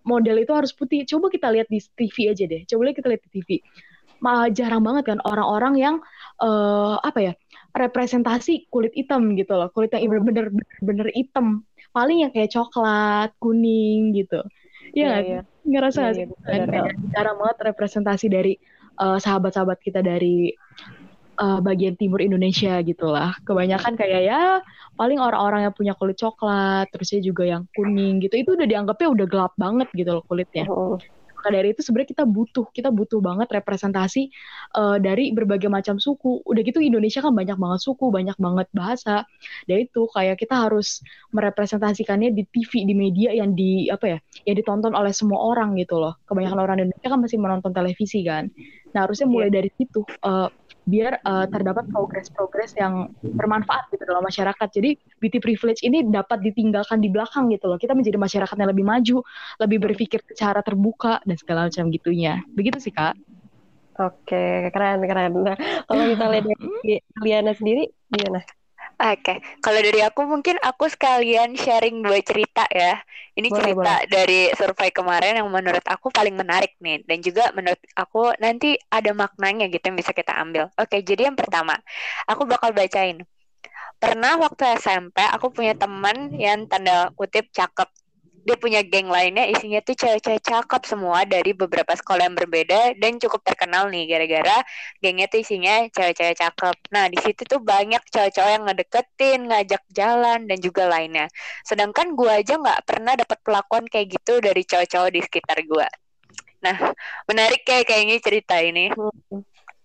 model 0.08 0.40
itu 0.40 0.52
harus 0.56 0.72
putih. 0.72 1.04
Coba 1.04 1.28
kita 1.28 1.52
lihat 1.52 1.68
di 1.68 1.84
TV 1.92 2.32
aja 2.32 2.44
deh. 2.48 2.64
Coba 2.64 2.96
kita 2.96 3.12
lihat 3.12 3.22
di 3.28 3.30
TV. 3.36 3.48
Malah 4.24 4.48
jarang 4.50 4.82
banget 4.82 5.14
kan 5.14 5.18
orang-orang 5.22 5.74
yang 5.78 5.96
uh, 6.42 6.98
apa 7.04 7.20
ya 7.22 7.32
representasi 7.76 8.66
kulit 8.72 8.96
hitam 8.96 9.36
gitu 9.36 9.52
loh. 9.52 9.68
Kulit 9.70 9.92
yang 9.92 10.08
bener-bener 10.08 10.48
bener 10.80 11.08
hitam. 11.12 11.62
Paling 11.92 12.24
yang 12.26 12.32
kayak 12.32 12.50
coklat, 12.50 13.36
kuning 13.38 14.16
gitu. 14.16 14.40
Iya, 14.96 15.20
Iya, 15.20 15.20
iya. 15.20 15.40
ngerasa 15.68 15.98
Iya, 16.00 16.04
nggak 16.08 16.16
sih? 16.16 16.26
iya, 16.48 16.92
jarang 17.12 17.36
banget 17.36 17.56
representasi 17.72 18.26
dari 18.32 18.56
uh, 18.98 19.18
sahabat-sahabat 19.18 19.78
kita 19.80 20.02
dari 20.02 20.52
uh, 21.38 21.60
bagian 21.62 21.94
timur 21.94 22.18
Indonesia 22.20 22.82
gitu 22.82 23.06
lah. 23.08 23.32
Kebanyakan 23.46 23.94
kayak 23.94 24.22
ya 24.26 24.42
paling 24.98 25.22
orang-orang 25.22 25.70
yang 25.70 25.74
punya 25.74 25.94
kulit 25.94 26.18
coklat, 26.18 26.90
terusnya 26.90 27.22
juga 27.22 27.46
yang 27.46 27.62
kuning 27.72 28.20
gitu. 28.20 28.34
Itu 28.34 28.50
udah 28.58 28.66
dianggapnya 28.66 29.08
udah 29.14 29.26
gelap 29.30 29.52
banget 29.54 29.88
gitu 29.94 30.18
loh 30.18 30.24
kulitnya. 30.26 30.66
Uh-uh. 30.66 30.98
Maka 31.38 31.54
dari 31.54 31.70
itu 31.70 31.86
sebenarnya 31.86 32.10
kita 32.18 32.24
butuh, 32.26 32.66
kita 32.74 32.90
butuh 32.90 33.22
banget 33.22 33.46
representasi 33.54 34.26
uh, 34.74 34.98
dari 34.98 35.30
berbagai 35.30 35.70
macam 35.70 36.02
suku. 36.02 36.42
Udah 36.42 36.66
gitu 36.66 36.82
Indonesia 36.82 37.22
kan 37.22 37.30
banyak 37.30 37.54
banget 37.54 37.80
suku, 37.86 38.10
banyak 38.10 38.34
banget 38.34 38.66
bahasa. 38.74 39.22
Dan 39.70 39.86
itu 39.86 40.10
kayak 40.10 40.42
kita 40.42 40.66
harus 40.66 40.98
merepresentasikannya 41.30 42.34
di 42.34 42.42
TV, 42.50 42.82
di 42.82 42.94
media 42.98 43.30
yang 43.30 43.54
di 43.54 43.86
apa 43.86 44.18
ya, 44.18 44.18
yang 44.50 44.58
ditonton 44.58 44.98
oleh 44.98 45.14
semua 45.14 45.38
orang 45.38 45.78
gitu 45.78 46.02
loh. 46.02 46.18
Kebanyakan 46.26 46.58
orang 46.58 46.76
Indonesia 46.82 47.06
kan 47.06 47.20
masih 47.22 47.38
menonton 47.38 47.70
televisi 47.70 48.26
kan. 48.26 48.50
Nah 48.98 49.06
harusnya 49.06 49.30
mulai 49.30 49.54
iya. 49.54 49.62
dari 49.62 49.70
situ. 49.78 50.02
Uh, 50.26 50.50
biar 50.88 51.20
uh, 51.20 51.44
terdapat 51.52 51.84
progres-progres 51.92 52.72
yang 52.80 53.12
bermanfaat 53.20 53.92
gitu 53.92 54.08
dalam 54.08 54.24
masyarakat. 54.24 54.68
Jadi 54.72 54.96
beauty 55.20 55.38
privilege 55.38 55.84
ini 55.84 56.08
dapat 56.08 56.40
ditinggalkan 56.40 57.04
di 57.04 57.12
belakang 57.12 57.52
gitu 57.52 57.68
loh. 57.68 57.76
Kita 57.76 57.92
menjadi 57.92 58.16
masyarakat 58.16 58.56
yang 58.56 58.70
lebih 58.72 58.88
maju, 58.88 59.16
lebih 59.60 59.78
berpikir 59.84 60.24
secara 60.24 60.64
terbuka 60.64 61.20
dan 61.28 61.36
segala 61.36 61.68
macam 61.68 61.92
gitunya. 61.92 62.40
Begitu 62.56 62.80
sih 62.80 62.92
kak. 62.96 63.14
Oke, 63.98 64.70
keren 64.70 65.02
keren. 65.04 65.32
Nah, 65.42 65.58
kalau 65.84 66.02
kita 66.06 66.24
lihat 66.30 66.44
dari 66.46 66.94
Liana 67.18 67.52
sendiri, 67.52 67.90
gimana? 68.08 68.40
Oke, 68.98 69.22
okay. 69.22 69.38
kalau 69.62 69.78
dari 69.78 70.02
aku 70.02 70.26
mungkin 70.26 70.58
aku 70.58 70.90
sekalian 70.90 71.54
sharing 71.54 72.02
dua 72.02 72.18
cerita 72.18 72.66
ya. 72.66 72.98
Ini 73.38 73.46
boleh, 73.46 73.58
cerita 73.62 73.92
boleh. 73.94 74.10
dari 74.10 74.40
survei 74.58 74.90
kemarin 74.90 75.38
yang 75.38 75.46
menurut 75.46 75.86
aku 75.86 76.10
paling 76.10 76.34
menarik 76.34 76.74
nih 76.82 77.06
dan 77.06 77.22
juga 77.22 77.54
menurut 77.54 77.78
aku 77.94 78.34
nanti 78.42 78.74
ada 78.90 79.14
maknanya 79.14 79.70
gitu 79.70 79.86
yang 79.86 79.94
bisa 79.94 80.10
kita 80.10 80.34
ambil. 80.34 80.66
Oke, 80.74 80.98
okay, 80.98 81.00
jadi 81.06 81.30
yang 81.30 81.38
pertama, 81.38 81.78
aku 82.26 82.42
bakal 82.42 82.74
bacain. 82.74 83.22
Pernah 84.02 84.34
waktu 84.42 84.66
SMP 84.82 85.22
aku 85.30 85.54
punya 85.54 85.78
teman 85.78 86.34
yang 86.34 86.66
tanda 86.66 87.14
kutip 87.14 87.54
cakep 87.54 87.86
dia 88.48 88.56
punya 88.56 88.80
geng 88.80 89.12
lainnya 89.12 89.44
isinya 89.44 89.84
tuh 89.84 89.92
cewek-cewek 89.92 90.40
cakep 90.40 90.82
semua 90.88 91.28
dari 91.28 91.52
beberapa 91.52 91.92
sekolah 91.92 92.32
yang 92.32 92.32
berbeda 92.32 92.96
dan 92.96 93.20
cukup 93.20 93.44
terkenal 93.44 93.92
nih 93.92 94.08
gara-gara 94.08 94.64
gengnya 95.04 95.28
tuh 95.28 95.44
isinya 95.44 95.84
cewek-cewek 95.92 96.32
cakep. 96.32 96.76
Nah 96.88 97.12
di 97.12 97.20
situ 97.20 97.44
tuh 97.44 97.60
banyak 97.60 98.00
cewek-cewek 98.08 98.52
yang 98.56 98.64
ngedeketin, 98.64 99.40
ngajak 99.52 99.82
jalan 99.92 100.48
dan 100.48 100.58
juga 100.64 100.88
lainnya. 100.88 101.28
Sedangkan 101.60 102.16
gue 102.16 102.30
aja 102.32 102.56
nggak 102.56 102.88
pernah 102.88 103.12
dapat 103.20 103.38
perlakuan 103.44 103.84
kayak 103.84 104.16
gitu 104.16 104.40
dari 104.40 104.64
cowok-cowok 104.64 105.10
di 105.12 105.20
sekitar 105.20 105.58
gue. 105.68 105.88
Nah 106.64 106.76
menarik 107.28 107.68
kayak 107.68 107.84
kayaknya 107.84 108.16
cerita 108.24 108.56
ini. 108.64 108.88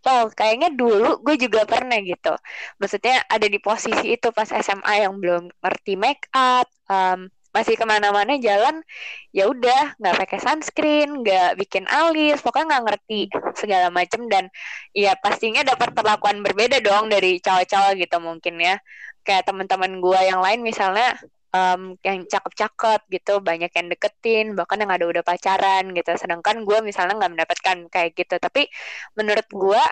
Wow, 0.03 0.31
kayaknya 0.35 0.71
dulu 0.71 1.19
gue 1.19 1.35
juga 1.35 1.63
pernah 1.67 1.99
gitu. 1.99 2.31
Maksudnya 2.79 3.23
ada 3.27 3.47
di 3.47 3.59
posisi 3.59 4.15
itu 4.15 4.31
pas 4.35 4.47
SMA 4.47 5.03
yang 5.03 5.15
belum 5.19 5.51
ngerti 5.63 5.95
make 5.95 6.27
up, 6.35 6.67
um, 6.91 7.31
masih 7.53 7.77
ke 7.77 7.85
mana-mana 7.85 8.33
jalan 8.41 8.81
ya 9.29 9.45
udah 9.45 9.93
nggak 10.01 10.15
pakai 10.25 10.39
sunscreen 10.41 11.21
nggak 11.21 11.61
bikin 11.61 11.85
alis 11.85 12.41
pokoknya 12.41 12.65
nggak 12.75 12.83
ngerti 12.89 13.19
segala 13.53 13.87
macem. 13.93 14.25
Dan 14.25 14.49
ya 14.97 15.13
pastinya 15.21 15.61
dapat 15.61 15.93
perlakuan 15.93 16.41
berbeda 16.41 16.81
dong 16.81 17.13
dari 17.13 17.37
cowok-cowok 17.37 17.93
gitu 18.01 18.17
mungkin 18.17 18.55
ya. 18.57 18.75
Kayak 19.23 19.47
teman-teman 19.47 20.01
gue 20.01 20.19
yang 20.25 20.41
lain 20.43 20.59
misalnya 20.65 21.15
um, 21.53 21.95
yang 22.01 22.25
cakep-cakep 22.25 23.01
gitu 23.13 23.39
banyak 23.39 23.71
yang 23.71 23.87
deketin 23.87 24.45
bahkan 24.57 24.81
yang 24.81 24.91
ada 24.91 25.05
udah 25.05 25.23
pacaran 25.23 25.93
gitu. 25.93 26.11
Sedangkan 26.17 26.65
gue 26.65 26.77
misalnya 26.81 27.15
nggak 27.21 27.31
mendapatkan 27.37 27.77
kayak 27.93 28.11
gitu. 28.17 28.35
Tapi 28.41 28.67
menurut 29.15 29.47
gue 29.47 29.83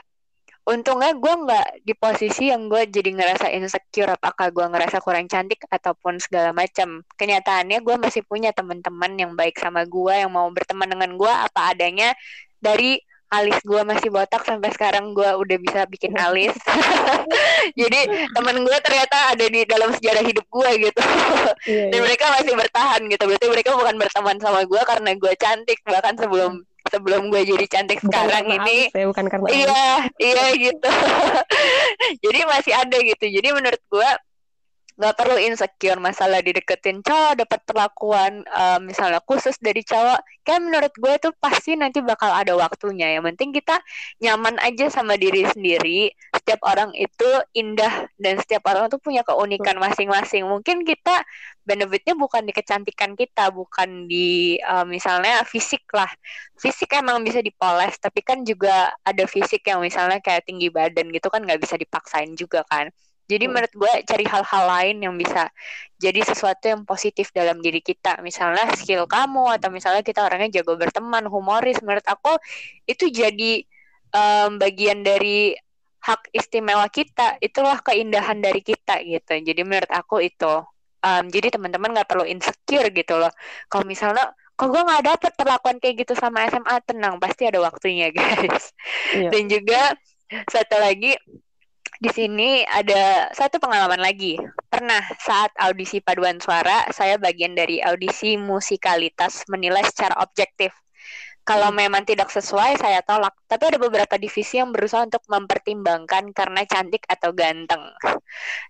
untungnya 0.62 1.18
gue 1.18 1.34
nggak 1.46 1.68
di 1.82 1.94
posisi 1.98 2.54
yang 2.54 2.70
gue 2.70 2.86
jadi 2.86 3.10
ngerasa 3.18 3.50
insecure 3.50 4.14
apakah 4.14 4.54
gue 4.54 4.66
ngerasa 4.70 5.02
kurang 5.02 5.26
cantik 5.26 5.66
ataupun 5.66 6.22
segala 6.22 6.54
macam 6.54 7.02
kenyataannya 7.18 7.82
gue 7.82 7.96
masih 7.98 8.22
punya 8.22 8.54
teman-teman 8.54 9.18
yang 9.18 9.34
baik 9.34 9.58
sama 9.58 9.90
gue 9.90 10.14
yang 10.14 10.30
mau 10.30 10.46
berteman 10.54 10.86
dengan 10.86 11.18
gue 11.18 11.34
apa 11.34 11.74
adanya 11.74 12.14
dari 12.62 13.02
alis 13.32 13.64
gue 13.64 13.82
masih 13.88 14.12
botak 14.12 14.44
sampai 14.44 14.76
sekarang 14.76 15.16
gue 15.16 15.24
udah 15.24 15.58
bisa 15.64 15.88
bikin 15.88 16.12
alis. 16.20 16.52
Jadi 17.80 18.28
teman 18.36 18.60
gue 18.60 18.78
ternyata 18.84 19.32
ada 19.32 19.46
di 19.48 19.64
dalam 19.64 19.96
sejarah 19.96 20.20
hidup 20.20 20.44
gue 20.52 20.92
gitu. 20.92 21.02
Yeah, 21.64 21.96
dan 21.96 21.96
yeah. 21.96 22.04
mereka 22.04 22.28
masih 22.28 22.54
bertahan 22.60 23.02
gitu. 23.08 23.24
Berarti 23.32 23.48
mereka 23.48 23.72
bukan 23.80 23.96
berteman 23.96 24.38
sama 24.44 24.68
gue 24.68 24.82
karena 24.84 25.12
gue 25.16 25.34
cantik 25.40 25.80
bahkan 25.88 26.20
sebelum 26.20 26.60
sebelum 26.92 27.32
gue 27.32 27.42
jadi 27.48 27.66
cantik 27.72 28.04
bukan 28.04 28.12
sekarang 28.12 28.46
ini. 28.52 28.92
ya, 28.92 29.06
bukan 29.08 29.26
karena 29.32 29.48
iya 29.50 29.86
iya 30.20 30.46
gitu. 30.60 30.90
Jadi 32.28 32.40
masih 32.44 32.74
ada 32.76 32.98
gitu. 33.00 33.26
Jadi 33.32 33.48
menurut 33.56 33.82
gue 33.88 34.10
nggak 35.02 35.18
perlu 35.18 35.40
insecure 35.40 35.98
masalah 35.98 36.46
dideketin 36.46 37.02
cowok 37.02 37.42
dapat 37.42 37.60
perlakuan 37.66 38.46
uh, 38.54 38.78
misalnya 38.78 39.24
khusus 39.24 39.56
dari 39.58 39.82
cowok. 39.82 40.20
Kan 40.44 40.68
menurut 40.68 40.92
gue 40.94 41.14
tuh 41.18 41.34
pasti 41.40 41.80
nanti 41.80 42.04
bakal 42.04 42.30
ada 42.30 42.54
waktunya. 42.54 43.18
Yang 43.18 43.34
penting 43.34 43.50
kita 43.56 43.80
nyaman 44.20 44.60
aja 44.60 44.92
sama 44.92 45.16
diri 45.16 45.48
sendiri 45.48 46.12
setiap 46.42 46.66
orang 46.66 46.90
itu 46.98 47.30
indah 47.54 48.10
dan 48.18 48.42
setiap 48.42 48.66
orang 48.66 48.90
tuh 48.90 48.98
punya 48.98 49.22
keunikan 49.22 49.78
masing-masing 49.78 50.50
mungkin 50.50 50.82
kita 50.82 51.22
benefitnya 51.62 52.18
bukan 52.18 52.42
di 52.50 52.52
kecantikan 52.52 53.14
kita 53.14 53.54
bukan 53.54 54.10
di 54.10 54.58
uh, 54.66 54.84
misalnya 54.84 55.46
fisik 55.46 55.86
lah 55.94 56.10
fisik 56.58 56.98
emang 56.98 57.22
bisa 57.22 57.46
dipoles 57.46 57.94
tapi 58.02 58.26
kan 58.26 58.42
juga 58.42 58.90
ada 59.06 59.30
fisik 59.30 59.62
yang 59.70 59.86
misalnya 59.86 60.18
kayak 60.18 60.50
tinggi 60.50 60.74
badan 60.74 61.14
gitu 61.14 61.30
kan 61.30 61.46
nggak 61.46 61.62
bisa 61.62 61.78
dipaksain 61.78 62.34
juga 62.34 62.66
kan 62.66 62.90
jadi 63.32 63.48
hmm. 63.48 63.52
menurut 63.56 63.74
gue 63.80 63.94
cari 64.04 64.26
hal-hal 64.28 64.64
lain 64.68 64.98
yang 65.08 65.16
bisa 65.16 65.48
jadi 65.96 66.20
sesuatu 66.20 66.68
yang 66.68 66.84
positif 66.84 67.32
dalam 67.32 67.64
diri 67.64 67.80
kita. 67.80 68.20
Misalnya 68.20 68.68
skill 68.76 69.08
kamu 69.08 69.56
atau 69.56 69.72
misalnya 69.72 70.04
kita 70.04 70.28
orangnya 70.28 70.60
jago 70.60 70.76
berteman, 70.76 71.24
humoris. 71.32 71.80
Menurut 71.80 72.04
aku 72.04 72.36
itu 72.84 73.08
jadi 73.08 73.64
um, 74.12 74.60
bagian 74.60 75.08
dari 75.08 75.56
hak 76.02 76.34
istimewa 76.34 76.86
kita. 76.90 77.38
Itulah 77.40 77.80
keindahan 77.86 78.42
dari 78.42 78.62
kita 78.66 79.02
gitu. 79.06 79.38
Jadi 79.38 79.62
menurut 79.62 79.92
aku 79.92 80.26
itu. 80.26 80.66
Um, 81.02 81.34
jadi 81.34 81.50
teman-teman 81.50 81.98
nggak 81.98 82.10
perlu 82.10 82.26
insecure 82.30 82.94
gitu 82.94 83.18
loh. 83.18 83.34
Kalau 83.66 83.86
misalnya 83.86 84.34
kok 84.54 84.70
gue 84.70 84.82
nggak 84.82 85.06
dapet 85.10 85.32
perlakuan 85.34 85.82
kayak 85.82 86.06
gitu 86.06 86.14
sama 86.14 86.46
SMA 86.46 86.78
tenang 86.86 87.18
pasti 87.18 87.50
ada 87.50 87.58
waktunya 87.58 88.14
guys. 88.16 88.70
Iya. 89.10 89.34
Dan 89.34 89.50
juga 89.50 89.98
satu 90.30 90.78
lagi 90.78 91.18
di 92.02 92.10
sini 92.10 92.66
ada 92.66 93.30
satu 93.30 93.62
pengalaman 93.62 94.02
lagi. 94.02 94.38
Pernah 94.70 95.06
saat 95.22 95.54
audisi 95.62 96.02
paduan 96.02 96.42
suara, 96.42 96.90
saya 96.90 97.22
bagian 97.22 97.54
dari 97.54 97.78
audisi 97.78 98.42
musikalitas 98.42 99.46
menilai 99.50 99.86
secara 99.86 100.18
objektif. 100.18 100.74
Kalau 101.52 101.68
hmm. 101.68 101.84
memang 101.84 102.04
tidak 102.08 102.32
sesuai, 102.32 102.80
saya 102.80 103.04
tolak. 103.04 103.36
Tapi 103.44 103.76
ada 103.76 103.76
beberapa 103.76 104.16
divisi 104.16 104.56
yang 104.56 104.72
berusaha 104.72 105.04
untuk 105.04 105.20
mempertimbangkan 105.28 106.32
karena 106.32 106.64
cantik 106.64 107.04
atau 107.12 107.36
ganteng. 107.36 107.92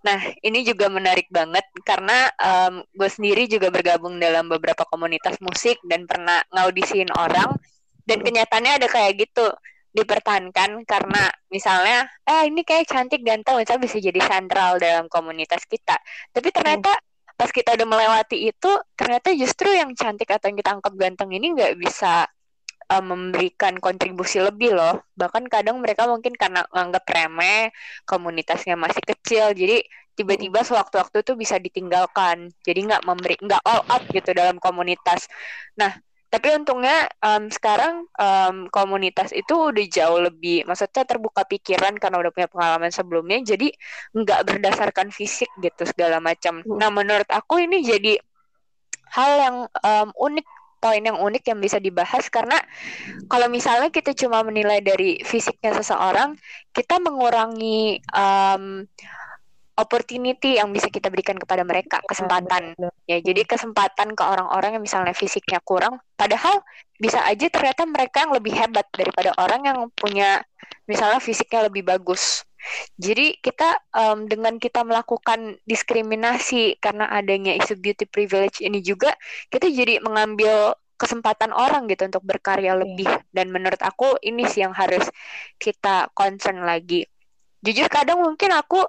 Nah, 0.01 0.17
ini 0.41 0.65
juga 0.65 0.89
menarik 0.89 1.29
banget 1.29 1.61
karena 1.85 2.25
um, 2.41 2.81
gue 2.97 3.05
sendiri 3.05 3.45
juga 3.45 3.69
bergabung 3.69 4.17
dalam 4.17 4.49
beberapa 4.49 4.81
komunitas 4.89 5.37
musik 5.45 5.77
dan 5.85 6.09
pernah 6.09 6.41
ngaudisiin 6.49 7.13
orang. 7.13 7.53
Dan 8.01 8.25
kenyataannya 8.25 8.81
ada 8.81 8.87
kayak 8.89 9.29
gitu 9.29 9.45
dipertahankan 9.93 10.81
karena 10.87 11.29
misalnya 11.51 12.07
eh 12.23 12.47
ini 12.47 12.63
kayak 12.63 12.87
cantik 12.87 13.21
ganteng 13.27 13.59
misalnya 13.59 13.83
bisa 13.83 13.99
jadi 13.99 14.23
sentral 14.23 14.79
dalam 14.79 15.11
komunitas 15.11 15.67
kita 15.67 15.99
tapi 16.31 16.47
ternyata 16.55 16.95
hmm. 16.95 17.35
pas 17.35 17.51
kita 17.51 17.75
udah 17.75 17.87
melewati 17.91 18.55
itu 18.55 18.71
ternyata 18.95 19.35
justru 19.35 19.67
yang 19.75 19.91
cantik 19.91 20.31
atau 20.31 20.47
yang 20.47 20.55
kita 20.63 20.79
anggap 20.79 20.95
ganteng 20.95 21.35
ini 21.35 21.51
nggak 21.51 21.75
bisa 21.75 22.23
uh, 22.91 23.03
memberikan 23.03 23.79
kontribusi 23.79 24.43
lebih 24.43 24.75
loh. 24.75 24.99
Bahkan 25.15 25.47
kadang 25.47 25.79
mereka 25.79 26.05
mungkin 26.11 26.35
karena 26.35 26.67
nganggap 26.75 27.07
remeh 27.07 27.71
komunitasnya 28.03 28.75
masih 28.75 29.01
kecil 29.01 29.55
jadi 29.55 29.79
tiba-tiba 30.19 30.61
sewaktu-waktu 30.67 31.23
tuh 31.23 31.35
bisa 31.39 31.55
ditinggalkan. 31.55 32.51
Jadi 32.67 32.79
nggak 32.91 33.03
memberi 33.07 33.35
nggak 33.39 33.63
all 33.63 33.87
out 33.87 34.03
gitu 34.11 34.35
dalam 34.35 34.59
komunitas. 34.59 35.31
Nah 35.79 35.95
tapi 36.31 36.47
untungnya 36.55 37.11
um, 37.19 37.51
sekarang 37.51 38.07
um, 38.15 38.71
komunitas 38.71 39.35
itu 39.35 39.51
udah 39.51 39.85
jauh 39.91 40.15
lebih 40.31 40.63
maksudnya 40.63 41.03
terbuka 41.03 41.43
pikiran 41.43 41.99
karena 41.99 42.23
udah 42.23 42.31
punya 42.31 42.47
pengalaman 42.47 42.87
sebelumnya 42.87 43.43
jadi 43.43 43.67
nggak 44.15 44.47
berdasarkan 44.47 45.11
fisik 45.11 45.51
gitu 45.59 45.83
segala 45.83 46.23
macam. 46.23 46.63
Hmm. 46.63 46.79
nah 46.79 46.87
menurut 46.87 47.27
aku 47.27 47.59
ini 47.59 47.83
jadi 47.83 48.15
hal 49.11 49.31
yang 49.43 49.55
um, 49.83 50.09
unik 50.15 50.47
poin 50.81 50.99
yang 50.99 51.21
unik 51.21 51.53
yang 51.53 51.59
bisa 51.61 51.77
dibahas 51.77 52.25
karena 52.33 52.57
kalau 53.29 53.45
misalnya 53.53 53.93
kita 53.93 54.17
cuma 54.17 54.41
menilai 54.41 54.81
dari 54.81 55.21
fisiknya 55.21 55.77
seseorang 55.77 56.33
kita 56.73 56.97
mengurangi 56.97 58.01
um, 58.11 58.89
opportunity 59.77 60.59
yang 60.59 60.73
bisa 60.73 60.91
kita 60.91 61.07
berikan 61.07 61.37
kepada 61.39 61.63
mereka 61.63 62.01
iya, 62.01 62.07
kesempatan. 62.09 62.63
ya 63.07 63.17
jadi 63.21 63.41
kesempatan 63.47 64.17
ke 64.17 64.23
orang-orang 64.25 64.77
yang 64.77 64.83
misalnya 64.83 65.15
fisiknya 65.15 65.61
kurang 65.63 66.01
padahal 66.17 66.65
bisa 67.01 67.23
aja 67.25 67.47
ternyata 67.47 67.85
mereka 67.85 68.25
yang 68.27 68.33
lebih 68.35 68.53
hebat 68.53 68.85
daripada 68.93 69.31
orang 69.37 69.61
yang 69.65 69.77
punya 69.93 70.43
misalnya 70.85 71.17
fisiknya 71.17 71.69
lebih 71.71 71.81
bagus 71.87 72.43
jadi 72.95 73.35
kita 73.41 73.81
um, 73.95 74.29
dengan 74.29 74.61
kita 74.61 74.85
melakukan 74.85 75.57
diskriminasi 75.65 76.77
karena 76.77 77.09
adanya 77.09 77.57
isu 77.57 77.77
beauty 77.81 78.05
privilege 78.05 78.61
ini 78.61 78.79
juga 78.85 79.13
kita 79.49 79.67
jadi 79.69 79.99
mengambil 80.01 80.77
kesempatan 81.01 81.49
orang 81.49 81.89
gitu 81.89 82.05
untuk 82.05 82.21
berkarya 82.21 82.77
lebih. 82.77 83.09
Dan 83.33 83.49
menurut 83.49 83.81
aku 83.81 84.21
ini 84.21 84.45
sih 84.45 84.61
yang 84.61 84.77
harus 84.77 85.09
kita 85.57 86.13
concern 86.13 86.61
lagi. 86.61 87.09
Jujur 87.65 87.89
kadang 87.89 88.21
mungkin 88.21 88.53
aku 88.53 88.85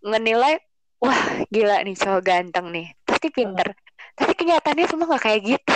ngenilai 0.00 0.56
wah 1.04 1.20
gila 1.52 1.84
nih 1.84 1.96
cowok 2.00 2.22
ganteng 2.24 2.72
nih. 2.72 2.88
Pasti 3.04 3.28
pinter. 3.28 3.76
Tapi 4.16 4.32
kenyataannya 4.32 4.88
semua 4.88 5.06
nggak 5.12 5.24
kayak 5.24 5.40
gitu. 5.44 5.72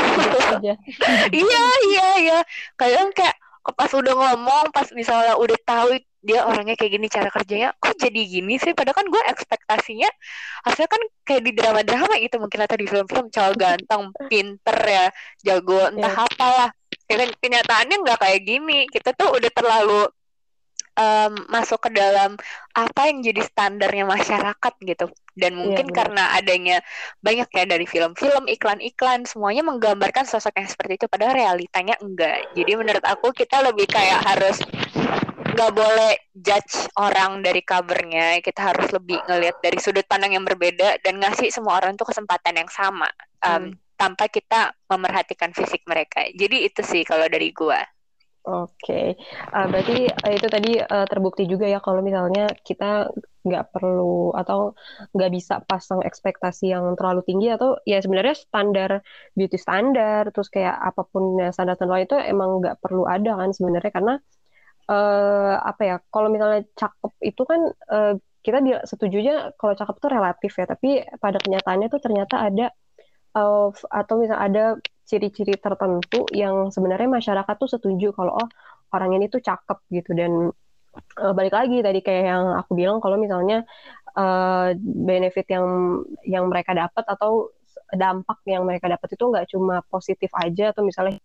Iya 1.33 1.65
iya 1.93 2.09
iya. 2.21 2.39
Kadang 2.81 3.13
kayak 3.13 3.37
pas 3.73 3.89
udah 3.89 4.13
ngomong 4.13 4.69
pas 4.77 4.93
misalnya 4.93 5.41
udah 5.41 5.57
tahu 5.65 5.97
dia 6.25 6.41
orangnya 6.45 6.77
kayak 6.77 6.93
gini 6.97 7.07
cara 7.09 7.29
kerjanya 7.33 7.73
kok 7.81 7.97
jadi 7.97 8.21
gini 8.29 8.61
sih? 8.61 8.77
Padahal 8.77 8.97
kan 8.97 9.07
gue 9.09 9.23
ekspektasinya 9.29 10.09
hasilnya 10.69 10.91
kan 10.93 11.03
kayak 11.25 11.43
di 11.45 11.53
drama-drama 11.57 12.15
gitu 12.21 12.37
mungkin 12.41 12.61
atau 12.65 12.77
di 12.77 12.87
film-film 12.89 13.27
cowok 13.29 13.55
ganteng 13.63 14.03
pinter 14.29 14.79
ya 14.85 15.05
jago 15.45 15.81
entah 15.93 16.13
yeah. 16.13 16.27
apalah. 16.29 16.71
Kenyataannya 17.41 17.97
nggak 18.01 18.19
kayak 18.21 18.41
gini. 18.45 18.89
Kita 18.89 19.13
tuh 19.13 19.37
udah 19.37 19.51
terlalu 19.53 20.09
um, 20.99 21.33
masuk 21.51 21.79
ke 21.87 21.91
dalam 21.95 22.39
apa 22.75 23.01
yang 23.11 23.23
jadi 23.23 23.43
standarnya 23.45 24.05
masyarakat 24.07 24.75
gitu. 24.83 25.07
Dan 25.35 25.59
iya, 25.59 25.61
mungkin 25.67 25.87
yeah, 25.91 25.97
karena 25.99 26.25
adanya 26.39 26.77
banyak 27.19 27.49
ya 27.51 27.65
dari 27.67 27.87
film-film 27.91 28.47
iklan-iklan 28.47 29.27
semuanya 29.27 29.67
menggambarkan 29.67 30.27
sosok 30.27 30.55
yang 30.59 30.71
seperti 30.71 31.03
itu 31.03 31.07
padahal 31.11 31.35
realitanya 31.35 31.99
enggak. 31.99 32.55
Jadi 32.55 32.73
menurut 32.79 33.03
aku 33.03 33.35
kita 33.35 33.63
lebih 33.63 33.91
kayak 33.91 34.23
harus 34.23 34.63
nggak 35.55 35.73
boleh 35.75 36.13
judge 36.35 36.91
orang 36.99 37.43
dari 37.43 37.63
covernya. 37.63 38.39
Kita 38.43 38.75
harus 38.75 38.91
lebih 38.95 39.19
ngelihat 39.27 39.59
dari 39.63 39.79
sudut 39.79 40.07
pandang 40.07 40.35
yang 40.35 40.47
berbeda 40.47 41.03
dan 41.03 41.19
ngasih 41.19 41.51
semua 41.51 41.83
orang 41.83 41.99
tuh 41.99 42.07
kesempatan 42.11 42.59
yang 42.59 42.71
sama 42.71 43.11
um, 43.43 43.71
hmm. 43.71 43.73
tanpa 43.99 44.31
kita 44.31 44.75
memerhatikan 44.91 45.51
fisik 45.51 45.83
mereka. 45.87 46.27
Jadi 46.35 46.67
itu 46.67 46.83
sih 46.83 47.03
kalau 47.03 47.27
dari 47.27 47.51
gua 47.51 47.83
Oke, 48.45 49.17
uh, 49.57 49.67
berarti 49.73 50.05
uh, 50.05 50.33
itu 50.37 50.47
tadi 50.53 50.77
uh, 50.77 51.09
terbukti 51.09 51.49
juga 51.49 51.65
ya 51.65 51.81
kalau 51.81 52.05
misalnya 52.05 52.45
kita 52.61 53.09
nggak 53.41 53.73
perlu 53.73 54.37
atau 54.37 54.77
nggak 55.17 55.31
bisa 55.33 55.55
pasang 55.65 56.05
ekspektasi 56.05 56.69
yang 56.77 56.85
terlalu 56.93 57.25
tinggi 57.25 57.49
atau 57.57 57.81
ya 57.89 58.05
sebenarnya 58.05 58.37
standar 58.37 58.91
beauty 59.33 59.57
standar 59.57 60.29
terus 60.29 60.53
kayak 60.53 60.77
apa 60.77 61.09
pun 61.09 61.41
standar 61.57 61.73
standar 61.77 62.05
itu 62.05 62.17
emang 62.21 62.61
nggak 62.61 62.85
perlu 62.85 63.09
ada 63.09 63.33
kan 63.41 63.49
sebenarnya 63.57 63.93
karena 63.97 64.13
uh, 64.93 65.55
apa 65.65 65.83
ya 65.89 65.97
kalau 66.13 66.29
misalnya 66.29 66.69
cakep 66.77 67.13
itu 67.25 67.43
kan 67.49 67.61
uh, 67.93 68.13
kita 68.45 68.61
setujunya 68.85 69.57
kalau 69.57 69.73
cakep 69.73 69.95
itu 70.05 70.09
relatif 70.13 70.53
ya 70.61 70.67
tapi 70.69 70.89
pada 71.17 71.39
kenyataannya 71.41 71.89
tuh 71.89 72.01
ternyata 72.05 72.35
ada 72.45 72.67
uh, 73.41 73.73
atau 73.89 74.15
misalnya 74.21 74.43
ada 74.45 74.65
ciri-ciri 75.05 75.55
tertentu 75.61 76.25
yang 76.33 76.73
sebenarnya 76.73 77.09
masyarakat 77.21 77.55
tuh 77.61 77.71
setuju 77.71 78.17
kalau 78.17 78.41
oh 78.41 78.49
orang 78.97 79.17
ini 79.21 79.29
tuh 79.29 79.41
cakep 79.45 79.79
gitu. 79.93 80.17
Dan 80.17 80.49
uh, 81.21 81.33
balik 81.37 81.55
lagi 81.55 81.85
tadi 81.85 82.01
kayak 82.01 82.25
yang 82.25 82.45
aku 82.57 82.73
bilang 82.79 82.99
kalau 83.03 83.21
misalnya 83.21 83.63
uh, 84.17 84.73
benefit 84.81 85.47
yang 85.51 85.67
yang 86.25 86.45
mereka 86.49 86.73
dapat 86.73 87.05
atau 87.05 87.53
dampak 87.95 88.41
yang 88.49 88.65
mereka 88.67 88.91
dapat 88.91 89.09
itu 89.13 89.25
nggak 89.29 89.47
cuma 89.53 89.85
positif 89.93 90.31
aja 90.35 90.73
atau 90.73 90.83
misalnya 90.83 91.21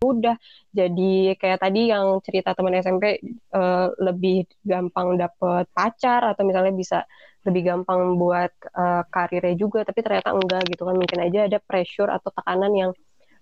udah 0.00 0.32
jadi 0.72 1.36
kayak 1.36 1.60
tadi 1.60 1.92
yang 1.92 2.24
cerita 2.24 2.56
teman 2.56 2.72
SMP 2.80 3.20
uh, 3.52 3.92
lebih 4.00 4.48
gampang 4.64 5.20
dapet 5.20 5.68
pacar 5.76 6.24
atau 6.24 6.40
misalnya 6.48 6.72
bisa 6.72 7.04
lebih 7.44 7.68
gampang 7.68 8.16
buat 8.16 8.48
uh, 8.72 9.04
karirnya 9.12 9.60
juga 9.60 9.84
tapi 9.84 10.00
ternyata 10.00 10.32
enggak 10.32 10.64
gitu 10.72 10.88
kan. 10.88 10.96
Mungkin 10.96 11.20
aja 11.20 11.44
ada 11.44 11.58
pressure 11.60 12.08
atau 12.08 12.32
tekanan 12.32 12.72
yang 12.72 12.90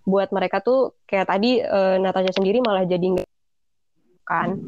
buat 0.02 0.34
mereka 0.34 0.59
tuh 0.59 0.98
kayak 1.06 1.30
tadi 1.30 1.62
uh, 1.62 1.94
Natasha 2.02 2.34
sendiri 2.34 2.59
malah 2.59 2.82
jadi 2.82 3.06
enggak 3.06 3.30
kan? 4.26 4.59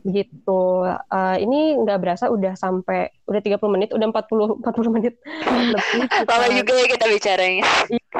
Gitu. 0.00 0.62
Uh, 0.88 1.36
ini 1.36 1.76
nggak 1.84 2.00
berasa 2.00 2.32
udah 2.32 2.56
sampai 2.56 3.12
udah 3.28 3.40
30 3.44 3.60
menit 3.68 3.88
udah 3.92 4.08
40 4.08 4.64
40 4.64 4.96
menit 4.96 5.14
lebih 5.20 6.28
lama 6.32 6.46
juga 6.48 6.72
ya 6.80 6.86
kita 6.88 7.04
bicaranya. 7.12 7.64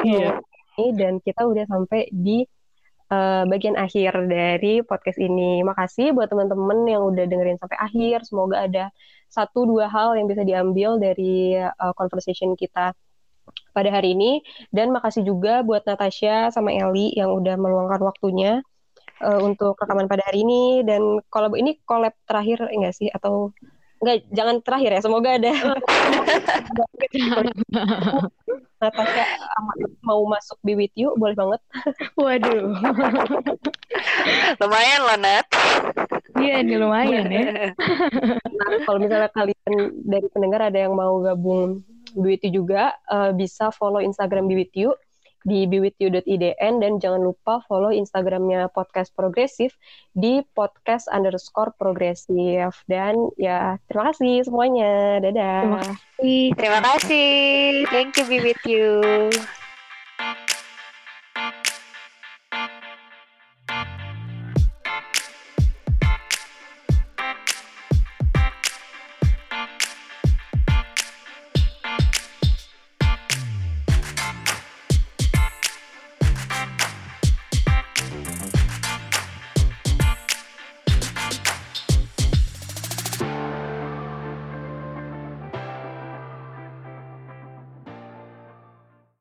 Iya. 0.05 0.30
Dan 1.01 1.20
kita 1.24 1.48
udah 1.48 1.64
sampai 1.64 2.09
di 2.12 2.44
uh, 3.11 3.42
bagian 3.50 3.76
akhir 3.76 4.14
dari 4.30 4.80
podcast 4.86 5.18
ini. 5.18 5.61
Makasih 5.66 6.14
buat 6.14 6.30
teman-teman 6.30 6.86
yang 6.86 7.02
udah 7.04 7.26
dengerin 7.26 7.58
sampai 7.58 7.76
akhir. 7.76 8.24
Semoga 8.24 8.64
ada 8.64 8.84
satu 9.30 9.66
dua 9.66 9.90
hal 9.90 10.18
yang 10.18 10.26
bisa 10.30 10.42
diambil 10.46 10.98
dari 10.98 11.58
uh, 11.58 11.92
conversation 11.98 12.54
kita 12.54 12.94
pada 13.74 13.90
hari 13.90 14.14
ini. 14.14 14.40
Dan 14.70 14.94
makasih 14.94 15.26
juga 15.26 15.66
buat 15.66 15.82
Natasha 15.84 16.54
sama 16.54 16.70
Eli 16.70 17.12
yang 17.18 17.34
udah 17.34 17.58
meluangkan 17.58 18.00
waktunya 18.02 18.62
uh, 19.22 19.40
untuk 19.42 19.76
rekaman 19.76 20.06
pada 20.06 20.22
hari 20.30 20.46
ini. 20.46 20.86
Dan 20.86 21.18
kalau 21.28 21.50
ini 21.58 21.76
collab 21.84 22.14
terakhir 22.24 22.70
enggak 22.70 22.94
sih? 22.96 23.11
Atau 23.11 23.52
enggak, 24.00 24.24
jangan 24.30 24.62
terakhir 24.62 24.90
ya. 24.96 25.00
Semoga 25.02 25.30
ada. 25.36 25.50
Natasha 28.81 29.24
mau 30.01 30.24
masuk 30.24 30.57
Be 30.64 30.72
With 30.72 30.97
You, 30.97 31.12
boleh 31.20 31.37
banget. 31.37 31.61
Waduh. 32.20 32.72
lumayan 34.57 35.01
loh, 35.05 35.18
Nat. 35.20 35.47
Iya, 36.41 36.64
ini 36.64 36.74
lumayan 36.81 37.28
ya. 37.28 37.76
nah, 37.76 38.68
kalau 38.89 38.99
misalnya 38.99 39.28
kalian 39.37 39.72
dari 40.09 40.26
pendengar 40.33 40.72
ada 40.72 40.78
yang 40.89 40.97
mau 40.97 41.20
gabung 41.20 41.85
Be 42.16 42.35
With 42.35 42.43
You 42.49 42.64
juga, 42.64 42.97
uh, 43.12 43.37
bisa 43.37 43.68
follow 43.76 44.01
Instagram 44.01 44.49
Be 44.49 44.64
With 44.64 44.72
You 44.72 44.97
di 45.45 45.64
bewithyou.idn 45.64 46.74
dan 46.80 46.93
jangan 47.01 47.22
lupa 47.24 47.64
follow 47.64 47.88
Instagramnya 47.88 48.68
podcast 48.72 49.12
progresif 49.16 49.76
di 50.12 50.45
podcast 50.53 51.09
underscore 51.09 51.72
progresif. 51.76 52.84
Dan 52.88 53.32
ya 53.41 53.80
terima 53.88 54.12
kasih 54.12 54.45
semuanya. 54.45 55.22
Dadah. 55.24 55.61
Terima 55.64 55.80
kasih. 55.84 56.43
Terima 56.57 56.80
kasih. 56.84 57.28
Thank 57.88 58.11
you 58.20 58.24
be 58.28 58.38
with 58.45 58.62
you 58.68 58.91